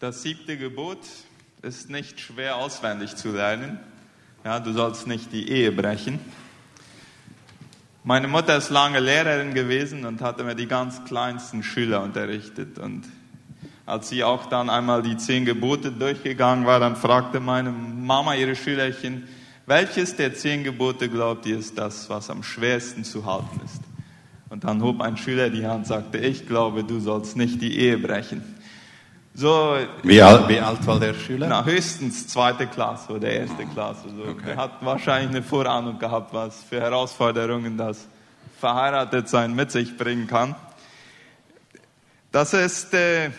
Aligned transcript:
Das 0.00 0.22
siebte 0.22 0.56
Gebot 0.56 1.00
ist 1.60 1.90
nicht 1.90 2.20
schwer 2.20 2.58
auswendig 2.58 3.16
zu 3.16 3.32
lernen. 3.32 3.80
Ja, 4.44 4.60
du 4.60 4.72
sollst 4.72 5.08
nicht 5.08 5.32
die 5.32 5.50
Ehe 5.50 5.72
brechen. 5.72 6.20
Meine 8.04 8.28
Mutter 8.28 8.56
ist 8.56 8.70
lange 8.70 9.00
Lehrerin 9.00 9.54
gewesen 9.54 10.06
und 10.06 10.20
hatte 10.20 10.44
mir 10.44 10.54
die 10.54 10.68
ganz 10.68 11.04
kleinsten 11.04 11.64
Schüler 11.64 12.00
unterrichtet. 12.04 12.78
Und 12.78 13.06
als 13.86 14.08
sie 14.08 14.22
auch 14.22 14.46
dann 14.46 14.70
einmal 14.70 15.02
die 15.02 15.16
zehn 15.16 15.44
Gebote 15.44 15.90
durchgegangen 15.90 16.64
war, 16.64 16.78
dann 16.78 16.94
fragte 16.94 17.40
meine 17.40 17.72
Mama 17.72 18.36
ihre 18.36 18.54
Schülerchen, 18.54 19.26
welches 19.66 20.14
der 20.14 20.32
zehn 20.32 20.62
Gebote 20.62 21.08
glaubt 21.08 21.44
ihr 21.44 21.58
ist 21.58 21.76
das, 21.76 22.08
was 22.08 22.30
am 22.30 22.44
schwersten 22.44 23.02
zu 23.02 23.26
halten 23.26 23.60
ist? 23.64 23.80
Und 24.48 24.62
dann 24.62 24.80
hob 24.80 25.00
ein 25.00 25.16
Schüler 25.16 25.50
die 25.50 25.66
Hand 25.66 25.78
und 25.78 25.86
sagte, 25.86 26.18
ich 26.18 26.46
glaube, 26.46 26.84
du 26.84 27.00
sollst 27.00 27.36
nicht 27.36 27.60
die 27.60 27.76
Ehe 27.76 27.98
brechen. 27.98 28.57
So, 29.38 29.78
wie, 30.02 30.20
alt, 30.20 30.48
wie 30.48 30.58
alt 30.58 30.84
war 30.84 30.98
der 30.98 31.14
Schüler? 31.14 31.46
Na, 31.46 31.64
höchstens 31.64 32.26
zweite 32.26 32.66
Klasse 32.66 33.12
oder 33.12 33.30
erste 33.30 33.66
Klasse. 33.66 34.08
So. 34.08 34.32
Okay. 34.32 34.50
Er 34.50 34.56
hat 34.56 34.72
wahrscheinlich 34.80 35.30
eine 35.30 35.44
Vorahnung 35.44 35.96
gehabt, 36.00 36.34
was 36.34 36.64
für 36.64 36.80
Herausforderungen 36.80 37.78
das 37.78 38.08
Verheiratetsein 38.58 39.54
mit 39.54 39.70
sich 39.70 39.96
bringen 39.96 40.26
kann. 40.26 40.56
Das 42.32 42.52
ist, 42.52 42.92
äh, 42.94 43.30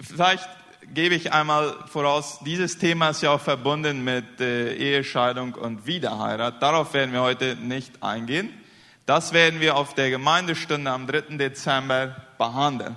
vielleicht 0.00 0.48
gebe 0.94 1.14
ich 1.14 1.34
einmal 1.34 1.74
voraus, 1.86 2.38
dieses 2.42 2.78
Thema 2.78 3.10
ist 3.10 3.20
ja 3.20 3.32
auch 3.32 3.40
verbunden 3.42 4.02
mit 4.02 4.40
äh, 4.40 4.76
Ehescheidung 4.76 5.52
und 5.52 5.86
Wiederheirat. 5.86 6.62
Darauf 6.62 6.94
werden 6.94 7.12
wir 7.12 7.20
heute 7.20 7.54
nicht 7.56 8.02
eingehen. 8.02 8.48
Das 9.04 9.34
werden 9.34 9.60
wir 9.60 9.76
auf 9.76 9.92
der 9.92 10.08
Gemeindestunde 10.08 10.90
am 10.90 11.06
3. 11.06 11.36
Dezember 11.36 12.16
behandeln. 12.38 12.96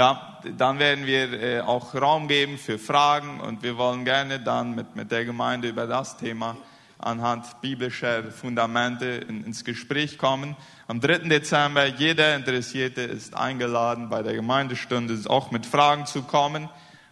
Ja, 0.00 0.38
dann 0.56 0.78
werden 0.78 1.04
wir 1.04 1.42
äh, 1.42 1.60
auch 1.60 1.94
Raum 1.94 2.26
geben 2.26 2.56
für 2.56 2.78
Fragen 2.78 3.38
und 3.38 3.62
wir 3.62 3.76
wollen 3.76 4.06
gerne 4.06 4.40
dann 4.40 4.74
mit, 4.74 4.96
mit 4.96 5.12
der 5.12 5.26
Gemeinde 5.26 5.68
über 5.68 5.86
das 5.86 6.16
Thema 6.16 6.56
anhand 6.98 7.60
biblischer 7.60 8.24
Fundamente 8.32 9.04
in, 9.04 9.44
ins 9.44 9.62
Gespräch 9.62 10.16
kommen. 10.16 10.56
Am 10.88 11.02
3. 11.02 11.28
Dezember, 11.28 11.84
jeder 11.84 12.34
Interessierte 12.34 13.02
ist 13.02 13.36
eingeladen, 13.36 14.08
bei 14.08 14.22
der 14.22 14.32
Gemeindestunde 14.32 15.18
auch 15.28 15.50
mit 15.50 15.66
Fragen 15.66 16.06
zu 16.06 16.22
kommen. 16.22 16.70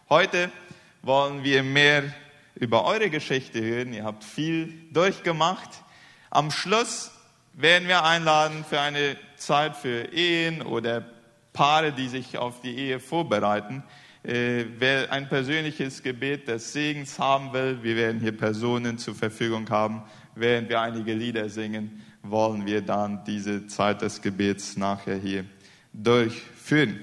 Heute 0.09 0.51
wollen 1.03 1.45
wir 1.45 1.63
mehr 1.63 2.05
über 2.55 2.87
eure 2.87 3.11
Geschichte 3.11 3.61
hören. 3.61 3.93
Ihr 3.93 4.05
habt 4.05 4.25
viel 4.25 4.73
durchgemacht. 4.95 5.69
Am 6.31 6.51
Schluss 6.51 7.11
werden 7.53 7.87
wir 7.87 8.03
einladen 8.05 8.65
für 8.67 8.81
eine 8.81 9.19
Zeit 9.37 9.77
für 9.77 10.11
Ehen 10.11 10.63
oder 10.63 11.05
Paare, 11.59 11.91
die 11.91 12.07
sich 12.07 12.39
auf 12.39 12.61
die 12.61 12.73
Ehe 12.79 13.01
vorbereiten. 13.01 13.83
Äh, 14.23 14.67
wer 14.79 15.11
ein 15.11 15.29
persönliches 15.29 16.05
Gebet 16.05 16.47
des 16.47 16.73
Segens 16.73 17.19
haben 17.19 17.53
will, 17.53 17.83
wir 17.83 17.97
werden 17.97 18.21
hier 18.21 18.31
Personen 18.31 18.97
zur 18.97 19.17
Verfügung 19.17 19.69
haben. 19.69 20.05
Während 20.37 20.69
wir 20.69 20.81
einige 20.81 21.15
Lieder 21.15 21.49
singen, 21.49 22.01
wollen 22.23 22.65
wir 22.65 22.81
dann 22.81 23.25
diese 23.25 23.67
Zeit 23.67 24.03
des 24.03 24.23
Gebets 24.23 24.77
nachher 24.77 25.17
hier 25.17 25.47
durchführen. 25.93 27.01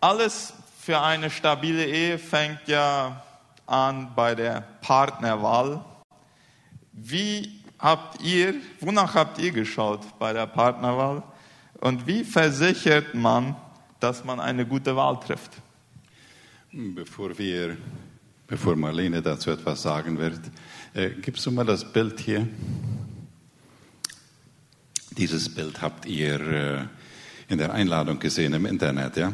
Alles 0.00 0.52
für 0.78 1.00
eine 1.00 1.30
stabile 1.30 1.86
Ehe 1.86 2.18
fängt 2.18 2.68
ja 2.68 3.24
an 3.64 4.12
bei 4.14 4.34
der 4.34 4.64
Partnerwahl. 4.82 5.82
Wie 6.92 7.64
habt 7.78 8.20
ihr, 8.20 8.56
wonach 8.80 9.14
habt 9.14 9.38
ihr 9.38 9.52
geschaut 9.52 10.02
bei 10.18 10.34
der 10.34 10.46
Partnerwahl? 10.46 11.22
Und 11.80 12.06
wie 12.06 12.24
versichert 12.24 13.14
man, 13.14 13.56
dass 14.00 14.24
man 14.24 14.40
eine 14.40 14.66
gute 14.66 14.96
Wahl 14.96 15.18
trifft? 15.20 15.52
Bevor 16.72 17.38
wir, 17.38 17.76
bevor 18.46 18.76
Marlene 18.76 19.22
dazu 19.22 19.50
etwas 19.50 19.82
sagen 19.82 20.18
wird, 20.18 20.40
äh, 20.94 21.10
gibst 21.10 21.46
du 21.46 21.50
mal 21.52 21.64
das 21.64 21.90
Bild 21.92 22.20
hier? 22.20 22.46
Dieses 25.16 25.48
Bild 25.52 25.80
habt 25.80 26.06
ihr 26.06 26.40
äh, 26.40 26.84
in 27.48 27.58
der 27.58 27.72
Einladung 27.72 28.18
gesehen 28.18 28.52
im 28.52 28.66
Internet, 28.66 29.16
ja? 29.16 29.32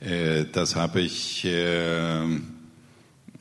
Äh, 0.00 0.46
das 0.52 0.76
habe 0.76 1.00
ich, 1.00 1.44
äh, 1.44 2.26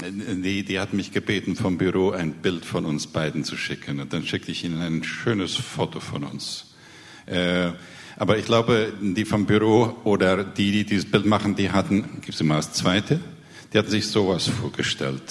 die, 0.01 0.63
die 0.63 0.79
hat 0.79 0.93
mich 0.93 1.11
gebeten 1.11 1.55
vom 1.55 1.77
Büro 1.77 2.11
ein 2.11 2.33
Bild 2.33 2.65
von 2.65 2.85
uns 2.85 3.07
beiden 3.07 3.43
zu 3.43 3.55
schicken. 3.55 3.99
Und 3.99 4.13
dann 4.13 4.25
schickte 4.25 4.51
ich 4.51 4.63
ihnen 4.63 4.81
ein 4.81 5.03
schönes 5.03 5.55
Foto 5.55 5.99
von 5.99 6.23
uns. 6.23 6.72
Äh, 7.25 7.71
aber 8.17 8.37
ich 8.37 8.45
glaube, 8.45 8.93
die 9.01 9.25
vom 9.25 9.45
Büro 9.45 9.97
oder 10.03 10.43
die, 10.43 10.71
die 10.71 10.85
dieses 10.85 11.09
Bild 11.09 11.25
machen, 11.25 11.55
die 11.55 11.71
hatten, 11.71 12.21
gibt 12.21 12.35
es 12.35 12.43
mal 12.43 12.57
das 12.57 12.73
zweite, 12.73 13.19
die 13.73 13.79
hatten 13.79 13.89
sich 13.89 14.07
sowas 14.07 14.47
vorgestellt. 14.47 15.21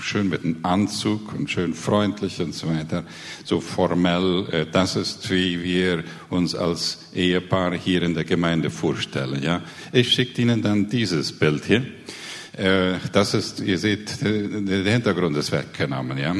Schön 0.00 0.28
mit 0.28 0.42
einem 0.42 0.58
Anzug 0.64 1.32
und 1.32 1.48
schön 1.48 1.74
freundlich 1.74 2.40
und 2.40 2.52
so 2.52 2.68
weiter. 2.68 3.04
So 3.44 3.60
formell. 3.60 4.46
Äh, 4.50 4.66
das 4.70 4.96
ist, 4.96 5.30
wie 5.30 5.62
wir 5.62 6.02
uns 6.28 6.54
als 6.54 7.06
Ehepaar 7.14 7.74
hier 7.74 8.02
in 8.02 8.14
der 8.14 8.24
Gemeinde 8.24 8.70
vorstellen. 8.70 9.42
Ja, 9.42 9.62
Ich 9.92 10.12
schicke 10.12 10.42
Ihnen 10.42 10.60
dann 10.60 10.88
dieses 10.88 11.32
Bild 11.32 11.64
hier. 11.64 11.86
Äh, 12.56 12.98
das 13.12 13.34
ist, 13.34 13.60
ihr 13.60 13.78
seht, 13.78 14.20
der 14.22 14.92
Hintergrund 14.92 15.36
ist 15.36 15.52
weggenommen. 15.52 16.18
Ja? 16.18 16.34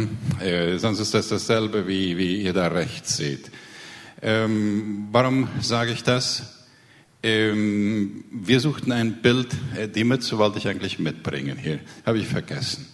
Sonst 0.78 1.00
ist 1.00 1.14
das 1.14 1.28
dasselbe, 1.28 1.86
wie, 1.86 2.18
wie 2.18 2.42
ihr 2.42 2.52
da 2.52 2.66
rechts 2.66 3.16
seht. 3.16 3.50
Ähm, 4.26 5.08
warum 5.12 5.48
sage 5.60 5.92
ich 5.92 6.02
das? 6.02 6.64
Ähm, 7.22 8.24
wir 8.30 8.58
suchten 8.58 8.90
ein 8.90 9.20
Bild, 9.20 9.48
äh, 9.76 9.86
die 9.86 10.02
Mütze 10.02 10.38
wollte 10.38 10.56
ich 10.56 10.66
eigentlich 10.66 10.98
mitbringen. 10.98 11.58
Hier 11.58 11.80
habe 12.06 12.18
ich 12.18 12.26
vergessen, 12.26 12.86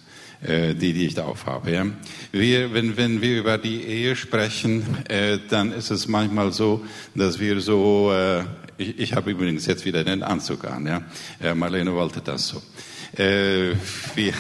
äh, 0.43 0.75
die, 0.75 0.93
die 0.93 1.07
ich 1.07 1.15
da 1.15 1.27
aufhabe. 1.27 1.71
Ja. 1.71 1.87
Wir, 2.33 2.75
wenn, 2.75 2.97
wenn 2.97 3.23
wir 3.23 3.39
über 3.39 3.59
die 3.59 3.81
Ehe 3.81 4.17
sprechen, 4.17 4.85
äh, 5.09 5.39
dann 5.49 5.71
ist 5.71 5.91
es 5.91 6.09
manchmal 6.09 6.53
so, 6.53 6.85
dass 7.15 7.39
wir 7.39 7.61
so, 7.61 8.13
äh, 8.13 8.43
ich, 8.77 8.99
ich 8.99 9.15
habe 9.15 9.31
übrigens 9.31 9.67
jetzt 9.67 9.85
wieder 9.85 10.03
den 10.03 10.25
Anzug 10.25 10.65
an. 10.65 10.85
Ja. 10.85 11.03
Äh, 11.41 11.55
Marlene 11.55 11.95
wollte 11.95 12.21
das 12.21 12.49
so. 12.49 12.61
Äh, 13.17 13.77
wir, 14.17 14.33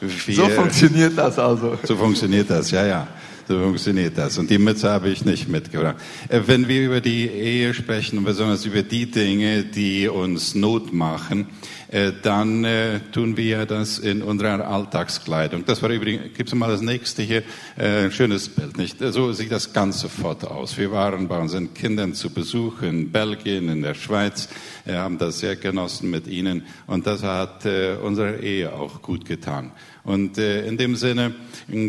wir, 0.00 0.34
so 0.34 0.48
funktioniert 0.48 1.16
das 1.16 1.38
also. 1.38 1.78
So 1.84 1.94
funktioniert 1.94 2.50
das, 2.50 2.72
ja, 2.72 2.84
ja. 2.84 3.08
So 3.48 3.58
funktioniert 3.58 4.18
das. 4.18 4.36
Und 4.36 4.50
die 4.50 4.58
Mütze 4.58 4.90
habe 4.90 5.08
ich 5.08 5.24
nicht 5.24 5.48
mitgebracht. 5.48 5.96
Äh, 6.28 6.42
wenn 6.44 6.68
wir 6.68 6.84
über 6.84 7.00
die 7.00 7.26
Ehe 7.26 7.72
sprechen 7.72 8.22
besonders 8.22 8.66
über 8.66 8.82
die 8.82 9.10
Dinge, 9.10 9.64
die 9.64 10.06
uns 10.06 10.54
Not 10.54 10.92
machen, 10.92 11.46
äh, 11.90 12.12
dann 12.20 12.64
äh, 12.64 13.00
tun 13.10 13.38
wir 13.38 13.64
das 13.64 14.00
in 14.00 14.20
unserer 14.20 14.68
Alltagskleidung. 14.68 15.64
Das 15.64 15.82
war 15.82 15.88
übrigens, 15.88 16.36
gibt's 16.36 16.54
mal 16.54 16.68
das 16.68 16.82
nächste 16.82 17.22
hier, 17.22 17.42
ein 17.78 18.12
schönes 18.12 18.50
Bild, 18.50 18.76
nicht? 18.76 18.98
So 19.00 19.32
sieht 19.32 19.50
das 19.50 19.72
ganze 19.72 20.10
Foto 20.10 20.48
aus. 20.48 20.76
Wir 20.76 20.90
waren 20.90 21.26
bei 21.26 21.38
unseren 21.38 21.72
Kindern 21.72 22.12
zu 22.12 22.28
Besuch 22.28 22.82
in 22.82 23.10
Belgien, 23.10 23.70
in 23.70 23.80
der 23.80 23.94
Schweiz, 23.94 24.50
haben 24.86 25.16
das 25.16 25.38
sehr 25.38 25.56
genossen 25.56 26.10
mit 26.10 26.26
ihnen 26.26 26.64
und 26.86 27.06
das 27.06 27.22
hat 27.22 27.64
unserer 28.02 28.40
Ehe 28.40 28.72
auch 28.72 29.00
gut 29.00 29.24
getan. 29.24 29.72
Und 30.04 30.38
äh, 30.38 30.66
in 30.66 30.78
dem 30.78 30.96
Sinne, 30.96 31.34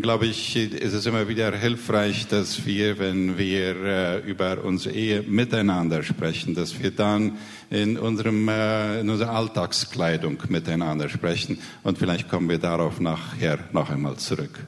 glaube 0.01 0.25
ich, 0.25 0.55
ist 0.55 0.93
es 0.93 1.05
immer 1.05 1.27
wieder 1.27 1.55
hilfreich, 1.55 2.27
dass 2.27 2.65
wir, 2.65 2.99
wenn 2.99 3.37
wir 3.37 3.75
äh, 3.75 4.19
über 4.19 4.63
unsere 4.63 4.93
Ehe 4.93 5.21
miteinander 5.21 6.03
sprechen, 6.03 6.53
dass 6.53 6.81
wir 6.81 6.91
dann 6.91 7.37
in, 7.69 7.97
unserem, 7.97 8.47
äh, 8.49 8.99
in 8.99 9.09
unserer 9.09 9.31
Alltagskleidung 9.31 10.37
miteinander 10.49 11.07
sprechen. 11.07 11.59
Und 11.83 11.97
vielleicht 11.97 12.29
kommen 12.29 12.49
wir 12.49 12.57
darauf 12.57 12.99
nachher 12.99 13.59
noch 13.71 13.89
einmal 13.89 14.17
zurück. 14.17 14.59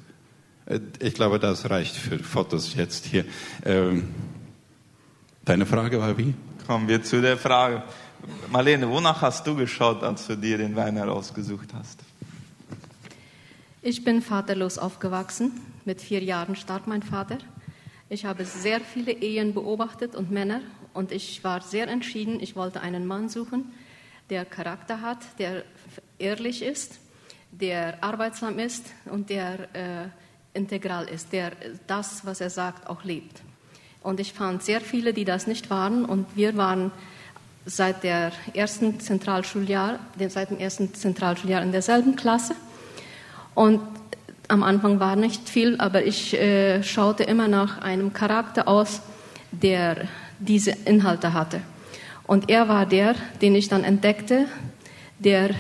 Ich 1.00 1.16
glaube, 1.16 1.40
das 1.40 1.70
reicht 1.70 1.96
für 1.96 2.20
Fotos 2.20 2.76
jetzt 2.76 3.06
hier. 3.06 3.26
Ähm, 3.66 4.06
deine 5.44 5.66
Frage 5.66 6.00
war 6.00 6.18
wie? 6.18 6.34
Kommen 6.66 6.88
wir 6.88 7.04
zu 7.04 7.22
der 7.22 7.38
Frage. 7.38 7.84
Marlene, 8.50 8.88
wonach 8.88 9.22
hast 9.22 9.46
du 9.46 9.56
geschaut, 9.56 10.04
als 10.04 10.28
du 10.28 10.38
dir 10.38 10.58
den 10.58 10.76
Wein 10.76 10.96
herausgesucht 10.96 11.70
hast? 11.74 12.00
Ich 13.84 14.04
bin 14.04 14.22
vaterlos 14.22 14.78
aufgewachsen. 14.78 15.60
Mit 15.86 16.02
vier 16.02 16.22
Jahren 16.22 16.56
starb 16.56 16.86
mein 16.86 17.02
Vater. 17.02 17.40
Ich 18.10 18.26
habe 18.26 18.46
sehr 18.46 18.80
viele 18.80 19.12
Ehen 19.12 19.56
beobachtet 19.56 20.16
und 20.16 20.30
Männer 20.30 20.62
und 20.94 21.12
ich 21.12 21.44
war 21.44 21.62
sehr 21.62 21.88
entschieden. 21.88 22.40
Ich 22.42 22.56
wollte 22.56 22.82
einen 22.82 23.08
Mann 23.08 23.28
suchen, 23.28 23.74
der 24.30 24.46
Charakter 24.46 25.02
hat, 25.02 25.18
der 25.40 25.64
ehrlich 26.20 26.62
ist, 26.62 27.00
der 27.52 28.04
arbeitsam 28.04 28.60
ist 28.60 28.86
und 29.06 29.32
der 29.32 29.74
äh, 29.74 30.10
integral 30.54 31.10
ist, 31.10 31.34
der 31.34 31.54
das, 31.88 32.24
was 32.24 32.40
er 32.40 32.52
sagt, 32.52 32.88
auch 32.88 33.04
lebt. 33.04 33.42
Und 34.04 34.20
ich 34.20 34.34
fand 34.34 34.62
sehr 34.62 34.82
viele, 34.82 35.12
die 35.12 35.26
das 35.26 35.48
nicht 35.48 35.72
waren 35.72 36.06
und 36.06 36.28
wir 36.36 36.56
waren 36.56 36.92
seit 37.66 38.04
der 38.04 38.32
ersten 38.54 39.00
Zentralschuljahr, 39.00 40.00
seit 40.30 40.52
dem 40.52 40.60
ersten 40.60 40.94
Zentralschuljahr 40.94 41.64
in 41.64 41.72
derselben 41.72 42.16
Klasse. 42.16 42.54
Und 43.56 43.82
am 44.48 44.64
Anfang 44.64 45.00
war 45.00 45.16
nicht 45.16 45.50
viel, 45.50 45.78
aber 45.78 46.04
ich 46.06 46.34
äh, 46.34 46.84
schaute 46.84 47.24
immer 47.24 47.48
nach 47.48 47.82
einem 47.82 48.14
Charakter 48.14 48.68
aus, 48.68 49.02
der 49.52 50.08
diese 50.40 50.72
Inhalte 50.86 51.34
hatte. 51.34 51.62
Und 52.28 52.50
er 52.50 52.68
war 52.68 52.86
der, 52.86 53.16
den 53.42 53.56
ich 53.56 53.68
dann 53.68 53.84
entdeckte, 53.84 54.46
der 55.20 55.52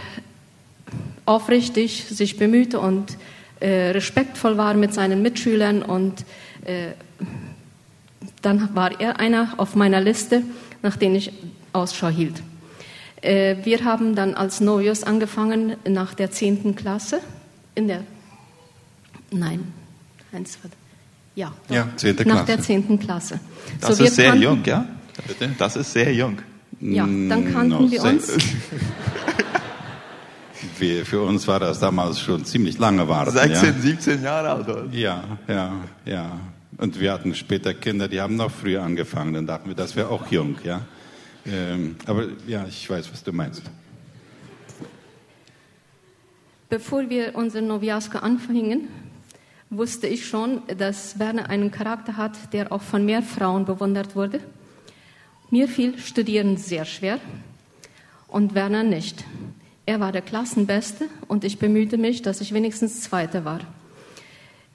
aufrichtig 1.25 2.05
sich 2.09 2.37
bemühte 2.37 2.79
und 2.79 3.17
äh, 3.59 3.91
respektvoll 3.91 4.57
war 4.57 4.73
mit 4.73 4.93
seinen 4.93 5.21
Mitschülern. 5.21 5.83
Und 5.83 6.25
äh, 6.65 6.91
dann 8.41 8.73
war 8.75 8.99
er 8.99 9.19
einer 9.19 9.53
auf 9.57 9.75
meiner 9.75 10.01
Liste, 10.01 10.43
nach 10.81 10.97
dem 10.97 11.15
ich 11.15 11.31
Ausschau 11.73 12.07
hielt. 12.07 12.41
Äh, 13.21 13.57
wir 13.63 13.85
haben 13.85 14.15
dann 14.15 14.33
als 14.33 14.61
Novios 14.61 15.03
angefangen 15.03 15.75
nach 15.87 16.13
der 16.13 16.31
10. 16.31 16.75
Klasse. 16.75 17.19
In 17.75 17.87
der, 17.87 18.03
nein, 19.31 19.71
eins, 20.31 20.57
ja, 21.35 21.53
doch, 21.67 21.75
Ja, 21.75 21.87
10. 21.95 22.15
nach 22.15 22.23
Klasse. 22.25 22.45
der 22.45 22.59
10. 22.61 22.99
Klasse. 22.99 23.39
Das 23.79 23.97
wir 23.99 24.07
ist 24.07 24.15
sehr 24.15 24.29
kannten- 24.31 24.43
jung, 24.43 24.63
ja? 24.65 24.85
Bitte? 25.27 25.49
Das 25.57 25.75
ist 25.75 25.93
sehr 25.93 26.13
jung. 26.13 26.37
Ja, 26.79 27.03
dann 27.05 27.27
Mm, 27.27 27.53
kannten 27.53 27.69
no, 27.69 27.91
wir 27.91 28.01
sehr- 28.01 28.09
uns. 28.11 28.31
Wir, 30.77 31.05
für 31.05 31.21
uns 31.21 31.47
war 31.47 31.59
das 31.59 31.79
damals 31.79 32.19
schon 32.19 32.45
ziemlich 32.45 32.77
lange 32.77 33.07
warten. 33.07 33.31
16, 33.31 33.81
17 33.81 34.23
Jahre 34.23 34.49
alt. 34.49 34.67
oder? 34.67 34.85
Ja, 34.91 35.23
ja, 35.47 35.53
ja, 35.55 35.71
ja. 36.05 36.39
Und 36.77 36.99
wir 36.99 37.11
hatten 37.13 37.33
später 37.35 37.73
Kinder, 37.73 38.07
die 38.07 38.19
haben 38.21 38.35
noch 38.35 38.51
früher 38.51 38.81
angefangen. 38.83 39.33
Dann 39.33 39.47
dachten 39.47 39.69
wir, 39.69 39.75
das 39.75 39.95
wäre 39.95 40.09
auch 40.09 40.27
jung, 40.31 40.55
ja. 40.63 40.81
Ähm, 41.45 41.95
aber 42.05 42.25
ja, 42.47 42.65
ich 42.67 42.87
weiß, 42.89 43.11
was 43.11 43.23
du 43.23 43.31
meinst. 43.31 43.63
Bevor 46.71 47.09
wir 47.09 47.35
unser 47.35 47.59
Noviasko 47.59 48.19
anfingen, 48.19 48.87
wusste 49.69 50.07
ich 50.07 50.25
schon, 50.25 50.61
dass 50.77 51.19
Werner 51.19 51.49
einen 51.49 51.69
Charakter 51.69 52.15
hat, 52.15 52.53
der 52.53 52.71
auch 52.71 52.81
von 52.81 53.03
mehr 53.05 53.21
Frauen 53.21 53.65
bewundert 53.65 54.15
wurde. 54.15 54.39
Mir 55.49 55.67
fiel 55.67 55.99
Studieren 55.99 56.55
sehr 56.55 56.85
schwer 56.85 57.19
und 58.29 58.55
Werner 58.55 58.83
nicht. 58.83 59.25
Er 59.85 59.99
war 59.99 60.13
der 60.13 60.21
Klassenbeste 60.21 61.09
und 61.27 61.43
ich 61.43 61.59
bemühte 61.59 61.97
mich, 61.97 62.21
dass 62.21 62.39
ich 62.39 62.53
wenigstens 62.53 63.01
Zweiter 63.01 63.43
war. 63.43 63.59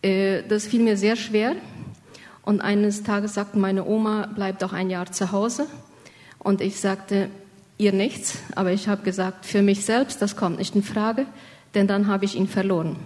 Äh, 0.03 0.43
Das 0.43 0.67
fiel 0.67 0.83
mir 0.83 0.99
sehr 0.99 1.17
schwer 1.17 1.57
und 2.43 2.61
eines 2.61 3.05
Tages 3.05 3.33
sagte 3.33 3.59
meine 3.59 3.87
Oma, 3.87 4.29
bleib 4.35 4.59
doch 4.59 4.75
ein 4.75 4.91
Jahr 4.91 5.11
zu 5.13 5.33
Hause. 5.33 5.67
Und 6.41 6.61
ich 6.61 6.79
sagte, 6.79 7.31
ihr 7.79 7.95
nichts, 7.95 8.37
aber 8.55 8.73
ich 8.73 8.87
habe 8.87 9.03
gesagt, 9.03 9.47
für 9.47 9.63
mich 9.63 9.87
selbst, 9.87 10.21
das 10.21 10.37
kommt 10.37 10.59
nicht 10.59 10.75
in 10.75 10.83
Frage, 10.83 11.25
denn 11.77 11.87
dann 11.87 12.09
habe 12.09 12.25
ich 12.25 12.35
ihn 12.35 12.49
verloren. 12.49 12.97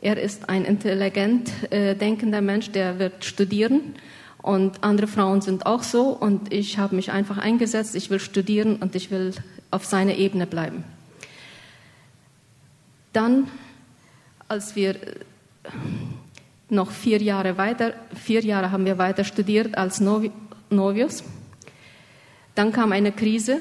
Er 0.00 0.20
ist 0.20 0.48
ein 0.48 0.64
intelligent 0.64 1.50
äh, 1.70 1.94
denkender 1.94 2.40
Mensch, 2.40 2.72
der 2.72 2.98
wird 2.98 3.24
studieren 3.24 3.94
und 4.42 4.82
andere 4.82 5.06
Frauen 5.06 5.40
sind 5.40 5.66
auch 5.66 5.82
so 5.82 6.08
und 6.08 6.52
ich 6.52 6.78
habe 6.78 6.96
mich 6.96 7.12
einfach 7.12 7.38
eingesetzt, 7.38 7.94
ich 7.94 8.10
will 8.10 8.20
studieren 8.20 8.76
und 8.76 8.96
ich 8.96 9.10
will 9.10 9.32
auf 9.70 9.84
seiner 9.84 10.14
Ebene 10.16 10.46
bleiben. 10.46 10.84
Dann, 13.12 13.46
als 14.48 14.74
wir 14.74 14.96
äh, 14.96 14.98
noch 16.68 16.90
vier 16.90 17.22
Jahre 17.22 17.56
weiter, 17.58 17.94
vier 18.14 18.40
Jahre 18.40 18.70
haben 18.70 18.86
wir 18.86 18.98
weiter 18.98 19.24
studiert 19.24 19.78
als 19.78 20.00
Novi 20.00 20.32
Novios. 20.70 21.22
Dann 22.54 22.72
kam 22.72 22.92
eine 22.92 23.12
Krise 23.12 23.60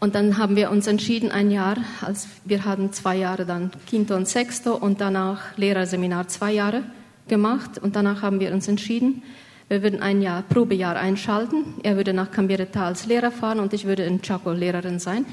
und 0.00 0.14
dann 0.14 0.38
haben 0.38 0.54
wir 0.54 0.70
uns 0.70 0.86
entschieden, 0.86 1.30
ein 1.32 1.50
Jahr, 1.50 1.76
als 2.00 2.28
wir 2.44 2.64
hatten 2.64 2.92
zwei 2.92 3.16
Jahre 3.16 3.44
dann 3.44 3.72
Quinto 3.88 4.14
und 4.14 4.28
Sexto 4.28 4.74
und 4.74 5.00
danach 5.00 5.56
Lehrerseminar 5.56 6.28
zwei 6.28 6.52
Jahre 6.52 6.84
gemacht 7.26 7.78
und 7.78 7.96
danach 7.96 8.22
haben 8.22 8.38
wir 8.38 8.52
uns 8.52 8.68
entschieden, 8.68 9.22
wir 9.68 9.82
würden 9.82 10.00
ein 10.00 10.22
Jahr 10.22 10.42
Probejahr 10.42 10.96
einschalten. 10.96 11.74
Er 11.82 11.96
würde 11.96 12.14
nach 12.14 12.30
Cambiereta 12.30 12.86
als 12.86 13.04
Lehrer 13.04 13.30
fahren 13.30 13.60
und 13.60 13.74
ich 13.74 13.84
würde 13.84 14.04
in 14.04 14.22
Chaco 14.22 14.52
Lehrerin 14.52 14.98
sein 14.98 15.26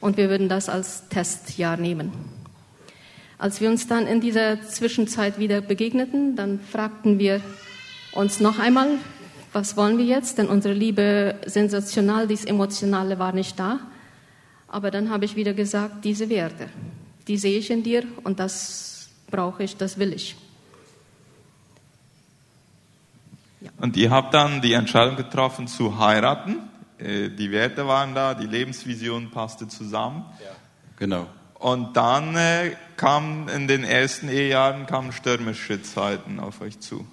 und 0.00 0.16
wir 0.16 0.28
würden 0.28 0.48
das 0.48 0.68
als 0.68 1.08
Testjahr 1.08 1.76
nehmen. 1.76 2.12
Als 3.36 3.60
wir 3.60 3.68
uns 3.68 3.88
dann 3.88 4.06
in 4.06 4.20
dieser 4.20 4.62
Zwischenzeit 4.62 5.40
wieder 5.40 5.60
begegneten, 5.60 6.36
dann 6.36 6.60
fragten 6.60 7.18
wir 7.18 7.40
uns 8.12 8.38
noch 8.38 8.60
einmal, 8.60 8.90
was 9.52 9.76
wollen 9.76 9.98
wir 9.98 10.04
jetzt? 10.04 10.38
Denn 10.38 10.46
unsere 10.46 10.74
Liebe 10.74 11.34
sensational, 11.46 12.28
dieses 12.28 12.44
Emotionale 12.44 13.18
war 13.18 13.32
nicht 13.32 13.58
da. 13.58 13.80
Aber 14.74 14.90
dann 14.90 15.08
habe 15.08 15.24
ich 15.24 15.36
wieder 15.36 15.54
gesagt, 15.54 16.04
diese 16.04 16.28
Werte, 16.28 16.68
die 17.28 17.38
sehe 17.38 17.60
ich 17.60 17.70
in 17.70 17.84
dir 17.84 18.02
und 18.24 18.40
das 18.40 19.08
brauche 19.30 19.62
ich, 19.62 19.76
das 19.76 20.00
will 20.00 20.12
ich. 20.12 20.34
Und 23.78 23.96
ihr 23.96 24.10
habt 24.10 24.34
dann 24.34 24.60
die 24.62 24.72
Entscheidung 24.72 25.14
getroffen 25.14 25.68
zu 25.68 26.00
heiraten. 26.00 26.56
Äh, 26.98 27.28
Die 27.28 27.52
Werte 27.52 27.86
waren 27.86 28.16
da, 28.16 28.34
die 28.34 28.48
Lebensvision 28.48 29.30
passte 29.30 29.68
zusammen. 29.68 30.24
Genau. 30.96 31.28
Und 31.54 31.96
dann 31.96 32.34
äh, 32.34 32.72
kamen 32.96 33.48
in 33.48 33.68
den 33.68 33.84
ersten 33.84 34.28
Ehejahren 34.28 34.86
kamen 34.86 35.12
stürmische 35.12 35.82
Zeiten 35.82 36.40
auf 36.40 36.60
euch 36.60 36.80
zu. 36.80 37.06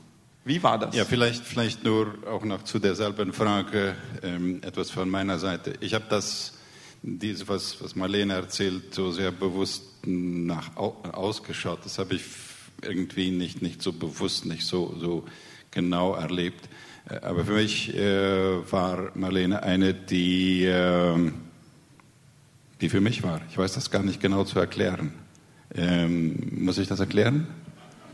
Wie 0.45 0.63
war 0.63 0.79
das? 0.79 0.95
Ja, 0.95 1.05
vielleicht, 1.05 1.43
vielleicht 1.43 1.83
nur 1.83 2.15
auch 2.27 2.43
noch 2.43 2.63
zu 2.63 2.79
derselben 2.79 3.33
Frage 3.33 3.93
ähm, 4.23 4.61
etwas 4.63 4.89
von 4.89 5.07
meiner 5.11 5.37
Seite. 5.37 5.75
Ich 5.79 5.93
habe 5.93 6.05
das, 6.09 6.53
diese, 7.03 7.47
was, 7.47 7.81
was 7.81 7.95
Marlene 7.95 8.33
erzählt, 8.33 8.93
so 8.93 9.11
sehr 9.11 9.31
bewusst 9.31 9.83
nach 10.05 10.75
au, 10.77 10.95
ausgeschaut. 11.11 11.79
Das 11.83 11.97
habe 11.99 12.15
ich 12.15 12.21
irgendwie 12.81 13.31
nicht, 13.31 13.61
nicht 13.61 13.81
so 13.81 13.91
bewusst, 13.93 14.45
nicht 14.45 14.65
so, 14.65 14.95
so 14.99 15.23
genau 15.71 16.13
erlebt. 16.13 16.69
Äh, 17.09 17.15
Aber 17.21 17.45
für 17.45 17.53
mich 17.53 17.95
äh, 17.95 18.71
war 18.71 19.11
Marlene 19.15 19.63
eine, 19.63 19.93
die, 19.93 20.65
äh, 20.65 21.31
die 22.81 22.89
für 22.89 23.01
mich 23.01 23.23
war. 23.23 23.41
Ich 23.49 23.57
weiß 23.57 23.73
das 23.73 23.91
gar 23.91 24.03
nicht 24.03 24.21
genau 24.21 24.43
zu 24.43 24.59
erklären. 24.59 25.13
Ähm, 25.73 26.63
muss 26.63 26.77
ich 26.77 26.87
das 26.87 26.99
erklären? 26.99 27.47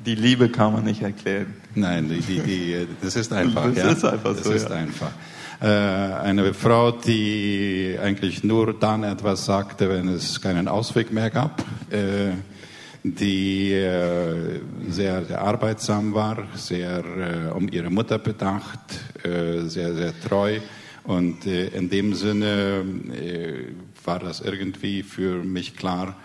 Die 0.06 0.16
Liebe 0.16 0.50
kann 0.50 0.74
man 0.74 0.84
nicht 0.84 1.02
erklären. 1.02 1.56
Nein, 1.74 2.08
die, 2.08 2.22
die, 2.22 2.40
die, 2.40 2.88
das 3.02 3.16
ist 3.16 3.34
einfach. 3.34 3.66
Das 3.74 3.78
ja. 3.78 3.92
ist 3.92 4.06
einfach 4.06 4.36
das 4.36 4.44
so, 4.44 4.52
ist 4.52 4.70
ja. 4.70 4.76
einfach. 4.76 5.12
Äh, 5.60 5.66
eine 5.66 6.54
Frau, 6.54 6.92
die 6.92 7.98
eigentlich 8.00 8.44
nur 8.44 8.74
dann 8.74 9.04
etwas 9.04 9.46
sagte, 9.46 9.90
wenn 9.90 10.08
es 10.08 10.40
keinen 10.40 10.68
Ausweg 10.68 11.12
mehr 11.12 11.32
gab, 11.32 11.64
äh, 11.90 12.34
die 13.02 13.74
äh, 13.74 14.62
sehr, 14.88 15.42
arbeitsam 15.42 16.14
war, 16.14 16.44
sehr 16.54 17.04
um 17.56 17.70
ihre 17.70 17.90
Mutter 17.90 18.20
bedacht, 18.20 18.80
sehr, 19.24 19.94
sehr 19.94 20.14
treu. 20.28 20.60
Und 21.04 21.46
in 21.46 21.90
dem 21.90 22.14
Sinne 22.14 22.84
war 24.04 24.20
das 24.20 24.42
irgendwie 24.42 25.04
für 25.04 25.42
mich 25.44 25.78
klar, 25.78 26.18